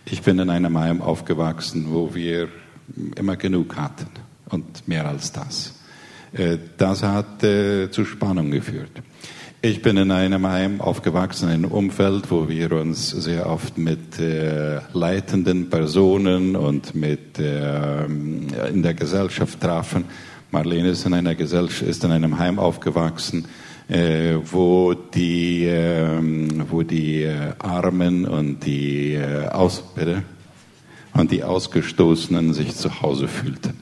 Ich 0.06 0.22
bin 0.22 0.40
in 0.40 0.50
einem 0.50 0.78
Heim 0.78 1.02
aufgewachsen, 1.02 1.88
wo 1.90 2.14
wir 2.14 2.50
immer 3.16 3.36
genug 3.36 3.76
hatten 3.76 4.08
und 4.50 4.88
mehr 4.88 5.08
als 5.08 5.32
das. 5.32 5.80
Äh, 6.34 6.58
das 6.78 7.04
hat 7.04 7.44
äh, 7.44 7.90
zu 7.92 8.06
Spannung 8.06 8.52
geführt. 8.52 8.92
Ich 9.64 9.84
bin 9.84 9.96
in 9.98 10.10
einem 10.10 10.48
Heim 10.48 10.82
aufgewachsen, 10.82 11.50
in 11.50 11.54
einem 11.54 11.72
Umfeld, 11.72 12.32
wo 12.32 12.50
wir 12.50 12.72
uns 12.72 13.12
sehr 13.12 13.48
oft 13.48 13.78
mit 13.78 14.20
äh, 14.20 14.80
leitenden 14.94 15.70
Personen 15.70 16.56
und 16.56 16.96
mit 16.96 17.38
äh, 17.38 18.06
in 18.06 18.82
der 18.82 18.96
Gesellschaft 18.96 19.62
trafen. 19.62 20.06
Marlene 20.50 20.90
ist 20.90 21.06
in 21.06 21.14
einer 21.14 21.36
Gesellschaft, 21.36 21.84
ist 21.84 22.04
in 22.04 22.12
einem 22.12 22.40
Heim 22.40 22.58
aufgewachsen, 22.58 23.46
wo 23.92 24.94
die, 24.94 25.66
äh, 25.66 26.20
wo 26.70 26.84
die 26.84 27.24
äh, 27.24 27.54
Armen 27.60 28.26
und 28.26 28.66
die 28.66 29.14
äh, 29.14 29.48
Aus 29.48 29.84
bitte? 29.96 30.24
und 31.14 31.32
die 31.32 31.44
Ausgestoßenen 31.44 32.54
sich 32.54 32.76
zu 32.76 33.02
Hause 33.02 33.28
fühlten. 33.28 33.74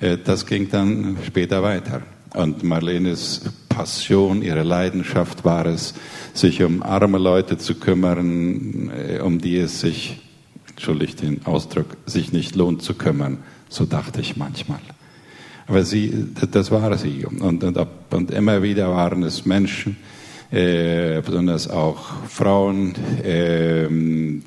Äh, 0.00 0.18
das 0.22 0.46
ging 0.46 0.68
dann 0.70 1.18
später 1.26 1.62
weiter. 1.62 2.02
Und 2.34 2.62
Marlenes 2.62 3.42
Passion, 3.68 4.42
ihre 4.42 4.62
Leidenschaft 4.62 5.44
war 5.44 5.66
es, 5.66 5.94
sich 6.34 6.62
um 6.62 6.82
arme 6.82 7.18
Leute 7.18 7.56
zu 7.56 7.74
kümmern, 7.74 8.90
äh, 8.90 9.20
um 9.20 9.40
die 9.40 9.56
es 9.56 9.80
sich, 9.80 10.20
entschuldigt 10.68 11.22
den 11.22 11.46
Ausdruck, 11.46 11.96
sich 12.06 12.32
nicht 12.32 12.54
lohnt 12.54 12.82
zu 12.82 12.94
kümmern. 12.94 13.38
So 13.68 13.84
dachte 13.84 14.20
ich 14.20 14.36
manchmal. 14.36 14.80
Aber 15.68 15.84
sie, 15.84 16.28
das 16.50 16.70
war 16.70 16.96
sie. 16.96 17.26
Und, 17.26 17.62
und, 17.62 17.86
und 18.10 18.30
immer 18.30 18.62
wieder 18.62 18.90
waren 18.90 19.22
es 19.22 19.44
Menschen, 19.44 19.98
äh, 20.50 21.20
besonders 21.20 21.68
auch 21.68 22.26
Frauen, 22.26 22.94
äh, 23.22 23.86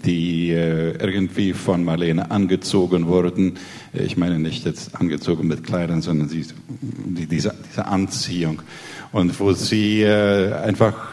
die 0.04 0.50
äh, 0.50 0.98
irgendwie 0.98 1.54
von 1.54 1.84
Marlene 1.84 2.32
angezogen 2.32 3.06
wurden. 3.06 3.54
Ich 3.94 4.18
meine 4.18 4.40
nicht 4.40 4.66
jetzt 4.66 4.96
angezogen 4.96 5.48
mit 5.48 5.64
Kleidern, 5.64 6.02
sondern 6.02 6.28
sie, 6.28 6.48
die, 6.82 7.28
diese, 7.28 7.54
diese 7.70 7.86
Anziehung. 7.86 8.64
Und 9.12 9.40
wo 9.40 9.54
sie 9.54 10.02
äh, 10.02 10.54
einfach 10.54 11.10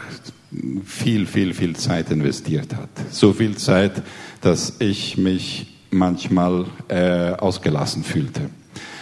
viel, 0.83 1.27
viel, 1.27 1.53
viel 1.53 1.75
Zeit 1.75 2.09
investiert 2.09 2.75
hat. 2.75 2.89
So 3.11 3.33
viel 3.33 3.57
Zeit, 3.57 4.01
dass 4.41 4.77
ich 4.79 5.19
mich 5.19 5.67
manchmal 5.91 6.65
äh, 6.87 7.33
ausgelassen 7.33 8.03
fühlte 8.03 8.49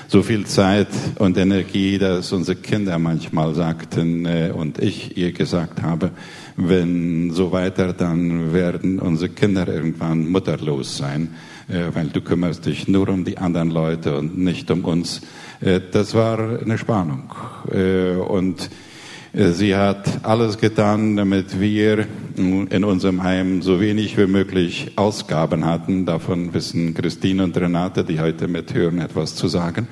so 0.08 0.24
viel 0.24 0.46
Zeit 0.46 0.88
und 1.20 1.38
Energie, 1.38 1.98
dass 1.98 2.32
unsere 2.32 2.58
Kinder 2.58 2.98
manchmal 2.98 3.54
sagten 3.54 4.26
äh, 4.26 4.52
und 4.56 4.80
ich 4.80 5.18
ihr 5.18 5.34
gesagt 5.34 5.82
habe, 5.82 6.12
wenn 6.56 7.32
so 7.32 7.52
weiter, 7.52 7.94
dann 7.94 8.54
werden 8.54 9.00
unsere 9.00 9.30
Kinder 9.30 9.68
irgendwann 9.68 10.30
mutterlos 10.30 10.98
sein, 10.98 11.36
äh, 11.68 11.94
weil 11.94 12.08
du 12.08 12.22
kümmerst 12.22 12.66
dich 12.66 12.88
nur 12.88 13.10
um 13.10 13.26
die 13.26 13.38
anderen 13.38 13.70
Leute 13.70 14.18
und 14.18 14.38
nicht 14.38 14.72
um 14.72 14.86
uns. 14.86 15.22
Äh, 15.60 15.82
das 15.92 16.14
war 16.14 16.62
eine 16.62 16.78
Spannung. 16.78 17.32
Und 18.28 18.70
Sie 19.34 19.76
hat 19.76 20.26
alles 20.26 20.58
getan, 20.58 21.18
damit 21.18 21.60
wir 21.60 22.08
in 22.38 22.84
unserem 22.84 23.24
Heim 23.24 23.62
so 23.62 23.80
wenig 23.82 24.18
wie 24.18 24.28
möglich 24.28 24.92
Ausgaben 24.96 25.66
hatten. 25.66 26.06
Davon 26.06 26.54
wissen 26.54 26.94
Christine 26.94 27.44
und 27.44 27.58
Renate, 27.58 28.04
die 28.04 28.20
heute 28.20 28.48
mithören, 28.48 29.00
etwas 29.00 29.36
zu 29.36 29.48
sagen. 29.48 29.88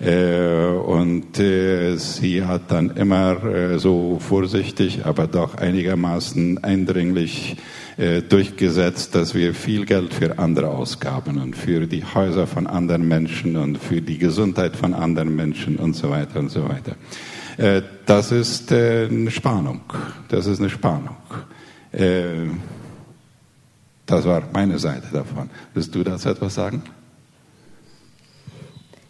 Äh, 0.00 0.64
und 0.64 1.38
äh, 1.38 1.96
sie 1.96 2.44
hat 2.44 2.70
dann 2.70 2.96
immer 2.96 3.78
so 3.78 4.18
vorsichtig, 4.20 5.04
aber 5.04 5.26
doch 5.26 5.56
einigermaßen 5.56 6.62
eindringlich 6.64 7.56
durchgesetzt, 8.30 9.14
dass 9.14 9.34
wir 9.34 9.52
viel 9.52 9.84
Geld 9.84 10.14
für 10.14 10.38
andere 10.38 10.68
ausgaben 10.68 11.38
und 11.38 11.54
für 11.54 11.86
die 11.86 12.02
Häuser 12.02 12.46
von 12.46 12.66
anderen 12.66 13.06
Menschen 13.06 13.58
und 13.58 13.76
für 13.76 14.00
die 14.00 14.16
Gesundheit 14.16 14.74
von 14.74 14.94
anderen 14.94 15.36
Menschen 15.36 15.76
und 15.76 15.94
so 15.94 16.08
weiter 16.08 16.38
und 16.38 16.48
so 16.50 16.66
weiter. 16.66 16.96
Äh, 17.60 17.82
das 18.06 18.32
ist 18.32 18.72
äh, 18.72 19.06
eine 19.10 19.30
Spannung. 19.30 19.82
Das 20.28 20.46
ist 20.46 20.60
eine 20.60 20.70
Spannung. 20.70 21.16
Äh, 21.92 22.48
das 24.06 24.24
war 24.24 24.42
meine 24.52 24.78
Seite 24.78 25.08
davon. 25.12 25.50
Willst 25.74 25.94
du 25.94 26.02
dazu 26.02 26.28
etwas 26.28 26.54
sagen? 26.54 26.82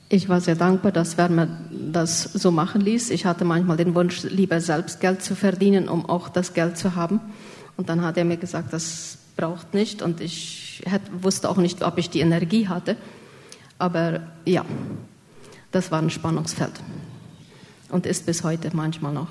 Ich 0.09 0.29
war 0.29 0.41
sehr 0.41 0.57
dankbar, 0.57 0.91
dass 0.91 1.17
Werner 1.17 1.49
das 1.71 2.25
so 2.25 2.51
machen 2.51 2.81
ließ. 2.81 3.11
Ich 3.11 3.27
hatte 3.27 3.45
manchmal 3.45 3.77
den 3.77 3.95
Wunsch, 3.95 4.25
lieber 4.25 4.61
selbst 4.61 5.01
Geld 5.01 5.23
zu 5.23 5.37
verdienen, 5.37 5.89
um 5.89 6.05
auch 6.05 6.29
das 6.29 6.53
Geld 6.53 6.77
zu 6.77 6.97
haben. 6.97 7.21
Und 7.77 7.89
dann 7.89 8.03
hat 8.03 8.17
er 8.17 8.25
mir 8.25 8.37
gesagt, 8.37 8.73
das 8.73 9.19
braucht 9.37 9.73
nicht. 9.73 10.03
Und 10.03 10.21
ich 10.21 10.83
wusste 11.23 11.49
auch 11.49 11.59
nicht, 11.59 11.83
ob 11.83 11.97
ich 11.97 12.11
die 12.11 12.21
Energie 12.21 12.69
hatte. 12.69 12.97
Aber 13.79 14.21
ja, 14.45 14.65
das 15.71 15.91
war 15.91 16.03
ein 16.03 16.11
Spannungsfeld 16.11 16.73
und 17.89 18.05
ist 18.05 18.27
bis 18.27 18.43
heute 18.45 18.71
manchmal 18.75 19.13
noch. 19.13 19.29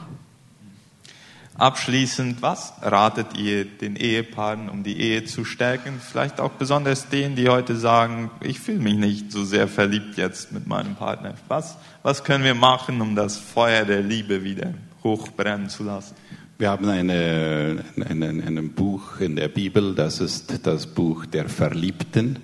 Abschließend, 1.59 2.41
was 2.41 2.71
ratet 2.81 3.37
ihr 3.37 3.65
den 3.65 3.97
Ehepaaren, 3.97 4.69
um 4.69 4.83
die 4.83 4.97
Ehe 4.97 5.25
zu 5.25 5.43
stärken? 5.43 5.99
Vielleicht 5.99 6.39
auch 6.39 6.51
besonders 6.51 7.09
denen, 7.09 7.35
die 7.35 7.49
heute 7.49 7.75
sagen, 7.75 8.31
ich 8.39 8.61
fühle 8.61 8.79
mich 8.79 8.95
nicht 8.95 9.31
so 9.33 9.43
sehr 9.43 9.67
verliebt 9.67 10.15
jetzt 10.15 10.53
mit 10.53 10.67
meinem 10.67 10.95
Partner. 10.95 11.33
Was, 11.49 11.77
was 12.01 12.23
können 12.23 12.45
wir 12.45 12.55
machen, 12.55 13.01
um 13.01 13.13
das 13.13 13.37
Feuer 13.37 13.83
der 13.83 14.01
Liebe 14.01 14.45
wieder 14.45 14.73
hochbrennen 15.03 15.67
zu 15.67 15.83
lassen? 15.83 16.15
Wir 16.57 16.69
haben 16.69 16.87
eine, 16.87 17.83
eine, 18.09 18.27
ein 18.29 18.71
Buch 18.73 19.19
in 19.19 19.35
der 19.35 19.49
Bibel, 19.49 19.93
das 19.95 20.21
ist 20.21 20.65
das 20.65 20.87
Buch 20.87 21.25
der 21.25 21.49
Verliebten. 21.49 22.39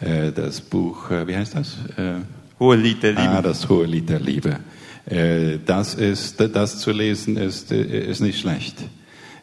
Äh, 0.00 0.30
das 0.32 0.60
Buch, 0.60 1.10
äh, 1.10 1.26
wie 1.26 1.36
heißt 1.36 1.54
das? 1.54 1.78
Äh, 1.96 2.20
Hohe 2.60 2.76
Lied 2.76 3.02
der 3.02 3.12
Liebe. 3.12 3.28
Ah, 3.28 3.40
das 3.40 3.66
Hohe 3.68 3.86
Lied 3.86 4.10
der 4.10 4.20
Liebe. 4.20 4.58
Äh, 5.08 5.58
das, 5.64 5.94
ist, 5.94 6.40
das 6.40 6.78
zu 6.78 6.92
lesen 6.92 7.36
ist, 7.36 7.72
äh, 7.72 8.10
ist 8.10 8.20
nicht 8.20 8.40
schlecht. 8.40 8.76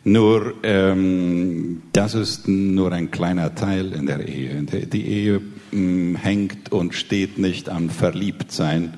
Nur, 0.03 0.53
ähm, 0.61 1.81
das 1.91 2.13
ist 2.13 2.47
nur 2.47 2.91
ein 2.91 3.09
kleiner 3.09 3.55
Teil 3.55 3.91
in 3.93 4.05
der 4.05 4.27
Ehe. 4.27 4.61
Die 4.61 5.07
Ehe 5.07 5.41
mh, 5.71 5.79
mm, 5.79 6.15
hängt 6.17 6.71
und 6.71 6.93
steht 6.93 7.39
nicht 7.39 7.69
am 7.69 7.89
Verliebtsein, 7.89 8.93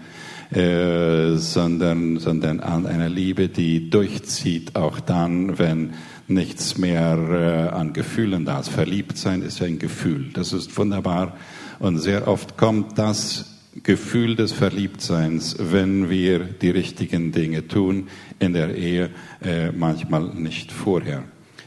äh, 0.51 1.35
sondern, 1.35 2.19
sondern 2.19 2.59
an 2.59 2.85
einer 2.85 3.07
Liebe, 3.07 3.47
die 3.47 3.89
durchzieht, 3.89 4.75
auch 4.75 4.99
dann, 4.99 5.57
wenn 5.57 5.93
nichts 6.27 6.77
mehr 6.77 7.69
äh, 7.71 7.73
an 7.73 7.93
Gefühlen 7.93 8.43
da 8.43 8.59
ist. 8.59 8.69
Verliebtsein 8.69 9.41
ist 9.41 9.61
ein 9.61 9.79
Gefühl. 9.79 10.31
Das 10.33 10.51
ist 10.51 10.77
wunderbar. 10.77 11.37
Und 11.79 11.99
sehr 11.99 12.27
oft 12.27 12.57
kommt 12.57 12.97
das 12.97 13.56
Gefühl 13.83 14.35
des 14.35 14.51
Verliebtseins, 14.51 15.55
wenn 15.59 16.09
wir 16.09 16.39
die 16.39 16.69
richtigen 16.69 17.31
Dinge 17.31 17.67
tun 17.67 18.07
in 18.39 18.53
der 18.53 18.75
Ehe, 18.75 19.09
äh, 19.43 19.71
manchmal 19.71 20.33
nicht 20.33 20.71
vorher. 20.71 21.23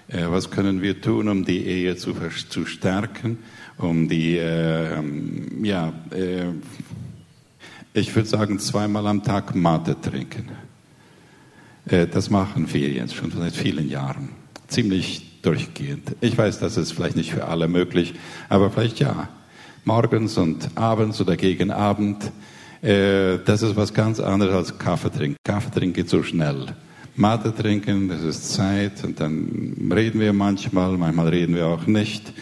Äh, 0.08 0.26
was 0.28 0.50
können 0.50 0.82
wir 0.82 1.00
tun, 1.00 1.28
um 1.28 1.44
die 1.44 1.64
Ehe 1.64 1.96
zu, 1.96 2.14
zu 2.48 2.66
stärken, 2.66 3.38
um 3.78 4.08
die, 4.08 4.36
äh, 4.36 4.98
ähm, 4.98 5.64
ja, 5.64 5.92
äh, 6.10 6.46
ich 7.92 8.14
würde 8.14 8.28
sagen, 8.28 8.58
zweimal 8.58 9.06
am 9.06 9.22
Tag 9.22 9.54
Mate 9.54 9.96
trinken. 10.00 10.48
Äh, 11.86 12.06
das 12.06 12.30
machen 12.30 12.72
wir 12.72 12.88
jetzt 12.88 13.14
schon 13.14 13.30
seit 13.30 13.54
vielen 13.54 13.88
Jahren. 13.88 14.30
Ziemlich 14.68 15.42
durchgehend. 15.42 16.16
Ich 16.20 16.36
weiß, 16.36 16.58
das 16.60 16.76
ist 16.76 16.92
vielleicht 16.92 17.16
nicht 17.16 17.32
für 17.32 17.46
alle 17.46 17.68
möglich, 17.68 18.14
aber 18.48 18.70
vielleicht 18.70 19.00
ja 19.00 19.28
morgens 19.84 20.36
und 20.38 20.70
abends 20.74 21.20
oder 21.20 21.36
gegen 21.36 21.70
Abend. 21.70 22.30
Äh, 22.82 23.38
das 23.44 23.62
ist 23.62 23.76
was 23.76 23.92
ganz 23.92 24.20
anderes 24.20 24.54
als 24.54 24.78
Kaffee 24.78 25.10
trinken. 25.10 25.36
Kaffee 25.44 25.70
trinken 25.70 25.94
geht 25.94 26.08
so 26.08 26.22
schnell. 26.22 26.66
Mate 27.16 27.54
trinken, 27.54 28.08
das 28.08 28.22
ist 28.22 28.54
Zeit 28.54 29.04
und 29.04 29.20
dann 29.20 29.90
reden 29.94 30.20
wir 30.20 30.32
manchmal, 30.32 30.96
manchmal 30.96 31.28
reden 31.28 31.54
wir 31.54 31.66
auch 31.66 31.86
nicht. 31.86 32.32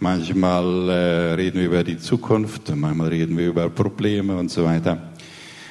Manchmal 0.00 0.88
äh, 0.88 1.32
reden 1.34 1.60
wir 1.60 1.66
über 1.66 1.84
die 1.84 1.98
Zukunft, 1.98 2.74
manchmal 2.74 3.08
reden 3.08 3.38
wir 3.38 3.46
über 3.46 3.70
Probleme 3.70 4.36
und 4.36 4.50
so 4.50 4.64
weiter. 4.64 5.12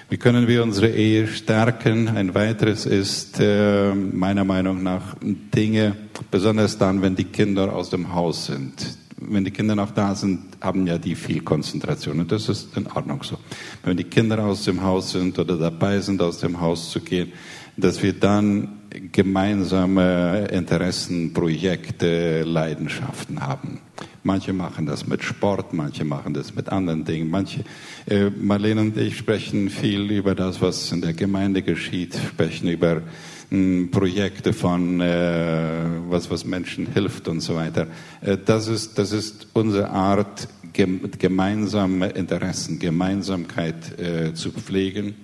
Wie 0.10 0.18
können 0.18 0.48
wir 0.48 0.64
unsere 0.64 0.90
Ehe 0.90 1.28
stärken? 1.28 2.08
Ein 2.08 2.36
weiteres 2.36 2.86
ist 2.86 3.40
äh, 3.40 3.94
meiner 3.94 4.44
Meinung 4.44 4.84
nach 4.84 5.16
Dinge, 5.22 5.96
besonders 6.30 6.78
dann, 6.78 7.02
wenn 7.02 7.16
die 7.16 7.26
Kinder 7.26 7.74
aus 7.74 7.90
dem 7.90 8.14
Haus 8.14 8.46
sind. 8.46 9.03
Wenn 9.30 9.44
die 9.44 9.52
Kinder 9.52 9.76
noch 9.76 9.92
da 9.92 10.16
sind, 10.16 10.58
haben 10.62 10.86
ja 10.88 10.98
die 10.98 11.16
viel 11.16 11.42
Konzentration 11.42 12.20
und 12.20 12.32
das 12.32 12.50
ist 12.50 12.76
in 12.78 12.88
Ordnung 12.88 13.24
so. 13.24 13.38
Wenn 13.84 13.98
die 13.98 14.04
Kinder 14.04 14.44
aus 14.44 14.64
dem 14.64 14.82
Haus 14.84 15.12
sind 15.12 15.38
oder 15.40 15.58
dabei 15.58 16.00
sind, 16.00 16.22
aus 16.22 16.40
dem 16.40 16.60
Haus 16.60 16.92
zu 16.92 17.00
gehen, 17.00 17.32
dass 17.78 18.02
wir 18.04 18.14
dann 18.14 18.83
gemeinsame 19.12 20.48
Interessen, 20.52 21.34
Projekte, 21.34 22.44
Leidenschaften 22.44 23.42
haben. 23.42 23.80
Manche 24.24 24.54
machen 24.54 24.86
das 24.86 25.06
mit 25.06 25.24
Sport, 25.24 25.74
manche 25.74 26.06
machen 26.06 26.34
das 26.34 26.56
mit 26.56 26.70
anderen 26.70 27.04
Dingen. 27.04 27.30
Manche, 27.30 27.64
äh, 28.08 28.30
Marlene 28.30 28.82
und 28.82 28.98
ich 28.98 29.18
sprechen 29.18 29.70
viel 29.70 30.10
über 30.12 30.34
das, 30.34 30.62
was 30.62 30.92
in 30.92 31.02
der 31.02 31.14
Gemeinde 31.14 31.62
geschieht, 31.62 32.16
sprechen 32.16 32.70
über 32.70 32.96
mh, 32.96 33.02
hm, 33.50 33.92
Projekte 33.92 34.54
von 34.54 35.02
äh, 35.02 35.86
was, 36.10 36.30
was 36.32 36.46
Menschen 36.46 36.88
hilft 36.94 37.28
und 37.28 37.42
so 37.42 37.56
weiter. 37.56 37.88
Äh, 38.22 38.38
das 38.46 38.68
ist, 38.68 38.98
das 38.98 39.12
ist 39.12 39.48
unsere 39.54 39.90
Art, 39.90 40.48
gemeinsame 40.74 42.08
Interessen, 42.10 42.80
Gemeinsamkeit 42.80 44.00
äh, 44.00 44.34
zu 44.34 44.52
pflegen. 44.52 45.16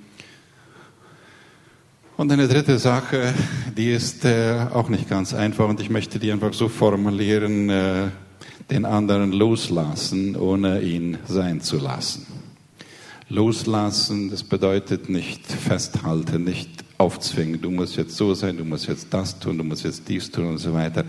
Und 2.20 2.34
eine 2.34 2.50
dritte 2.50 2.80
Sache, 2.80 3.34
die 3.78 3.94
ist 3.94 4.26
äh, 4.26 4.66
auch 4.74 4.90
nicht 4.90 5.08
ganz 5.08 5.34
einfach 5.34 5.70
und 5.70 5.80
ich 5.80 5.90
möchte 5.90 6.20
die 6.20 6.34
einfach 6.34 6.52
so 6.52 6.68
formulieren, 6.68 7.70
äh, 7.70 8.08
den 8.70 8.84
anderen 8.84 9.32
loslassen, 9.32 10.36
ohne 10.36 10.82
ihn 10.82 11.18
sein 11.30 11.62
zu 11.62 11.78
lassen. 11.78 12.28
Loslassen, 13.30 14.30
das 14.30 14.44
bedeutet 14.44 15.08
nicht 15.08 15.50
festhalten, 15.50 16.44
nicht 16.44 16.70
aufzwingen, 16.98 17.62
du 17.62 17.72
musst 17.72 17.96
jetzt 17.96 18.18
so 18.18 18.34
sein, 18.34 18.58
du 18.58 18.66
musst 18.66 18.90
jetzt 18.90 19.14
das 19.14 19.40
tun, 19.40 19.58
du 19.58 19.64
musst 19.64 19.86
jetzt 19.86 20.10
dies 20.10 20.30
tun 20.30 20.48
und 20.48 20.58
so 20.58 20.74
weiter. 20.74 21.06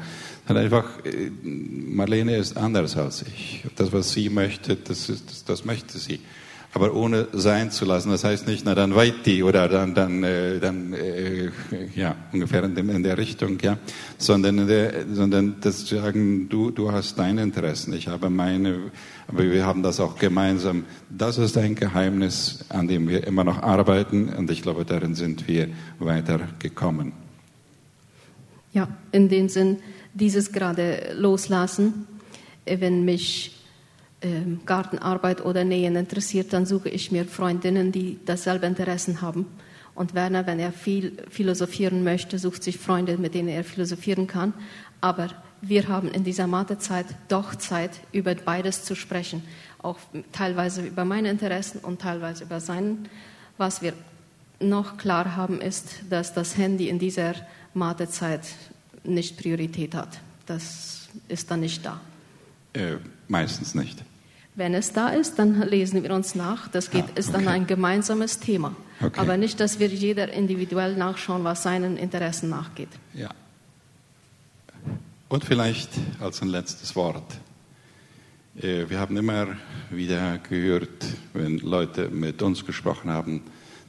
Sondern 0.46 0.64
einfach, 0.64 1.04
äh, 1.04 1.28
Marlene 1.42 2.36
ist 2.36 2.56
anders 2.56 2.96
als 2.96 3.22
ich. 3.22 3.64
Das, 3.74 3.92
was 3.92 4.12
sie 4.12 4.28
möchte, 4.28 4.76
das, 4.76 5.08
ist, 5.08 5.28
das, 5.28 5.44
das 5.44 5.64
möchte 5.64 5.98
sie 5.98 6.20
aber 6.72 6.94
ohne 6.94 7.26
sein 7.32 7.70
zu 7.70 7.84
lassen. 7.84 8.10
Das 8.10 8.22
heißt 8.22 8.46
nicht, 8.46 8.64
na 8.64 8.74
dann 8.74 8.94
weiti 8.94 9.42
oder 9.42 9.68
dann, 9.68 9.94
dann, 9.94 10.22
äh, 10.22 10.60
dann 10.60 10.92
äh, 10.92 11.50
ja, 11.94 12.14
ungefähr 12.32 12.62
in, 12.64 12.74
dem, 12.74 12.90
in 12.90 13.02
der 13.02 13.18
Richtung, 13.18 13.58
ja, 13.60 13.76
sondern, 14.18 14.66
der, 14.68 15.06
sondern 15.12 15.56
das 15.60 15.84
zu 15.84 15.96
sagen, 15.96 16.48
du, 16.48 16.70
du 16.70 16.92
hast 16.92 17.18
deine 17.18 17.42
Interessen, 17.42 17.92
ich 17.92 18.06
habe 18.06 18.30
meine, 18.30 18.90
aber 19.26 19.50
wir 19.50 19.66
haben 19.66 19.82
das 19.82 19.98
auch 19.98 20.16
gemeinsam. 20.16 20.84
Das 21.08 21.38
ist 21.38 21.58
ein 21.58 21.74
Geheimnis, 21.74 22.64
an 22.68 22.86
dem 22.86 23.08
wir 23.08 23.26
immer 23.26 23.42
noch 23.42 23.62
arbeiten 23.62 24.28
und 24.28 24.50
ich 24.50 24.62
glaube, 24.62 24.84
darin 24.84 25.14
sind 25.14 25.48
wir 25.48 25.68
weitergekommen. 25.98 27.12
Ja, 28.72 28.88
in 29.10 29.28
dem 29.28 29.48
Sinn, 29.48 29.78
dieses 30.14 30.52
gerade 30.52 31.14
loslassen, 31.16 32.06
wenn 32.64 33.04
mich 33.04 33.59
Gartenarbeit 34.66 35.44
oder 35.44 35.64
Nähen 35.64 35.96
interessiert, 35.96 36.52
dann 36.52 36.66
suche 36.66 36.90
ich 36.90 37.10
mir 37.10 37.24
Freundinnen, 37.24 37.90
die 37.90 38.18
dasselbe 38.26 38.66
Interessen 38.66 39.22
haben. 39.22 39.46
Und 39.94 40.14
Werner, 40.14 40.46
wenn 40.46 40.58
er 40.58 40.72
viel 40.72 41.12
philosophieren 41.30 42.04
möchte, 42.04 42.38
sucht 42.38 42.62
sich 42.62 42.78
Freunde, 42.78 43.18
mit 43.18 43.34
denen 43.34 43.48
er 43.48 43.64
philosophieren 43.64 44.26
kann. 44.26 44.52
Aber 45.00 45.30
wir 45.62 45.88
haben 45.88 46.08
in 46.08 46.24
dieser 46.24 46.46
Mathezeit 46.46 47.06
doch 47.28 47.54
Zeit, 47.54 47.92
über 48.12 48.34
beides 48.34 48.84
zu 48.84 48.94
sprechen. 48.94 49.42
Auch 49.82 49.98
teilweise 50.32 50.82
über 50.82 51.04
meine 51.04 51.30
Interessen 51.30 51.80
und 51.80 52.00
teilweise 52.00 52.44
über 52.44 52.60
seinen. 52.60 53.08
Was 53.58 53.82
wir 53.82 53.94
noch 54.58 54.98
klar 54.98 55.36
haben, 55.36 55.60
ist, 55.60 56.00
dass 56.08 56.34
das 56.34 56.56
Handy 56.56 56.88
in 56.88 56.98
dieser 56.98 57.34
Mathezeit 57.74 58.42
nicht 59.04 59.38
Priorität 59.38 59.94
hat. 59.94 60.20
Das 60.46 61.08
ist 61.28 61.50
dann 61.50 61.60
nicht 61.60 61.84
da. 61.84 62.00
Äh, 62.74 62.96
meistens 63.28 63.74
nicht. 63.74 64.02
Wenn 64.54 64.74
es 64.74 64.92
da 64.92 65.08
ist, 65.08 65.38
dann 65.38 65.62
lesen 65.68 66.02
wir 66.02 66.12
uns 66.12 66.34
nach. 66.34 66.68
Das 66.68 66.90
geht, 66.90 67.04
ah, 67.04 67.08
okay. 67.10 67.20
ist 67.20 67.32
dann 67.32 67.48
ein 67.48 67.66
gemeinsames 67.66 68.40
Thema. 68.40 68.74
Okay. 69.00 69.18
Aber 69.18 69.36
nicht, 69.36 69.60
dass 69.60 69.78
wir 69.78 69.88
jeder 69.88 70.32
individuell 70.32 70.96
nachschauen, 70.96 71.44
was 71.44 71.62
seinen 71.62 71.96
Interessen 71.96 72.50
nachgeht. 72.50 72.90
Ja. 73.14 73.30
Und 75.28 75.44
vielleicht 75.44 75.90
als 76.18 76.42
ein 76.42 76.48
letztes 76.48 76.94
Wort. 76.96 77.38
Äh, 78.60 78.90
wir 78.90 78.98
haben 78.98 79.16
immer 79.16 79.46
wieder 79.90 80.38
gehört, 80.38 81.06
wenn 81.32 81.58
Leute 81.58 82.08
mit 82.08 82.42
uns 82.42 82.66
gesprochen 82.66 83.10
haben, 83.10 83.42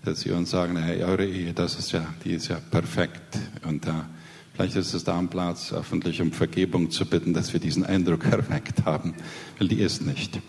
dass 0.06 0.22
sie 0.22 0.32
uns 0.32 0.52
sagen, 0.52 0.78
hey, 0.78 1.04
eure 1.04 1.26
Ehe, 1.26 1.54
das 1.54 1.76
ist 1.76 1.92
ja, 1.92 2.06
die 2.24 2.34
ist 2.34 2.48
ja 2.48 2.60
perfekt. 2.60 3.40
Und 3.64 3.86
da, 3.86 4.08
vielleicht 4.54 4.76
ist 4.76 4.94
es 4.94 5.04
da 5.04 5.18
am 5.18 5.30
Platz, 5.30 5.74
öffentlich 5.74 6.22
um 6.22 6.32
Vergebung 6.32 6.92
zu 6.92 7.06
bitten, 7.06 7.34
dass 7.34 7.54
wir 7.54 7.60
diesen 7.60 7.86
Eindruck 7.86 8.26
erweckt 8.32 8.86
haben, 8.86 9.14
weil 9.58 9.68
die 9.68 9.80
ist 9.80 10.06
nicht. 10.06 10.40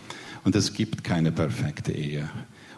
Und 0.44 0.56
es 0.56 0.74
gibt 0.74 1.04
keine 1.04 1.32
perfekte 1.32 1.92
Ehe. 1.92 2.28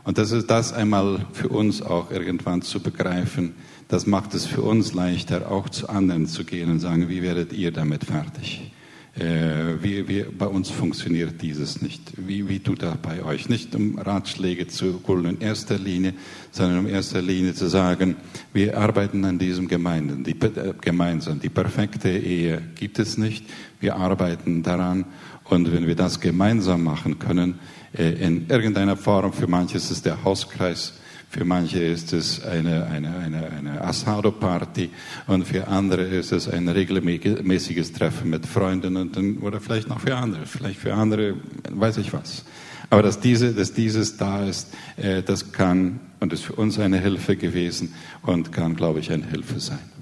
Und 0.04 0.18
das 0.18 0.32
ist 0.32 0.50
das 0.50 0.72
einmal 0.72 1.24
für 1.32 1.48
uns 1.48 1.80
auch 1.80 2.10
irgendwann 2.10 2.60
zu 2.60 2.80
begreifen. 2.80 3.54
Das 3.88 4.06
macht 4.06 4.34
es 4.34 4.44
für 4.44 4.60
uns 4.60 4.92
leichter, 4.92 5.50
auch 5.50 5.70
zu 5.70 5.88
anderen 5.88 6.26
zu 6.26 6.44
gehen 6.44 6.70
und 6.70 6.80
sagen, 6.80 7.08
wie 7.08 7.22
werdet 7.22 7.52
ihr 7.54 7.72
damit 7.72 8.04
fertig? 8.04 8.70
Äh, 9.16 9.80
wie, 9.80 10.08
wie, 10.08 10.24
bei 10.24 10.46
uns 10.46 10.70
funktioniert 10.70 11.40
dieses 11.40 11.80
nicht. 11.80 12.02
Wie, 12.16 12.48
wie 12.48 12.58
tut 12.58 12.82
das 12.82 12.96
bei 12.96 13.22
euch? 13.22 13.48
Nicht 13.48 13.72
um 13.76 13.96
Ratschläge 13.96 14.66
zu 14.66 15.00
holen 15.06 15.36
in 15.36 15.40
erster 15.40 15.78
Linie, 15.78 16.14
sondern 16.50 16.86
in 16.86 16.94
erster 16.94 17.22
Linie 17.22 17.54
zu 17.54 17.68
sagen, 17.68 18.16
wir 18.52 18.76
arbeiten 18.76 19.24
an 19.24 19.38
diesem 19.38 19.68
Gemeinden, 19.68 20.24
die, 20.24 20.32
äh, 20.32 20.74
gemeinsam. 20.80 21.38
Die 21.38 21.48
perfekte 21.48 22.10
Ehe 22.10 22.60
gibt 22.74 22.98
es 22.98 23.16
nicht. 23.16 23.46
Wir 23.78 23.94
arbeiten 23.94 24.64
daran 24.64 25.04
und 25.44 25.72
wenn 25.72 25.86
wir 25.86 25.94
das 25.94 26.18
gemeinsam 26.18 26.82
machen 26.82 27.20
können, 27.20 27.60
äh, 27.96 28.14
in 28.14 28.48
irgendeiner 28.48 28.96
Form, 28.96 29.32
für 29.32 29.46
manche 29.46 29.76
ist 29.76 30.04
der 30.04 30.24
Hauskreis, 30.24 30.94
für 31.34 31.44
manche 31.44 31.80
ist 31.80 32.12
es 32.12 32.44
eine, 32.44 32.86
eine, 32.86 33.16
eine, 33.16 33.50
eine 33.50 33.80
Asado-Party 33.80 34.88
und 35.26 35.44
für 35.44 35.66
andere 35.66 36.02
ist 36.02 36.30
es 36.30 36.48
ein 36.48 36.68
regelmäßiges 36.68 37.92
Treffen 37.92 38.30
mit 38.30 38.46
Freunden 38.46 38.96
und, 38.96 39.42
oder 39.42 39.60
vielleicht 39.60 39.88
noch 39.88 39.98
für 39.98 40.14
andere, 40.16 40.46
vielleicht 40.46 40.78
für 40.78 40.94
andere, 40.94 41.34
weiß 41.70 41.96
ich 41.96 42.12
was. 42.12 42.44
Aber 42.88 43.02
dass, 43.02 43.18
diese, 43.18 43.52
dass 43.52 43.72
dieses 43.72 44.16
da 44.16 44.44
ist, 44.44 44.72
äh, 44.96 45.24
das 45.24 45.50
kann 45.50 45.98
und 46.20 46.32
ist 46.32 46.44
für 46.44 46.52
uns 46.52 46.78
eine 46.78 47.00
Hilfe 47.00 47.34
gewesen 47.34 47.94
und 48.22 48.52
kann, 48.52 48.76
glaube 48.76 49.00
ich, 49.00 49.10
eine 49.10 49.26
Hilfe 49.26 49.58
sein. 49.58 49.93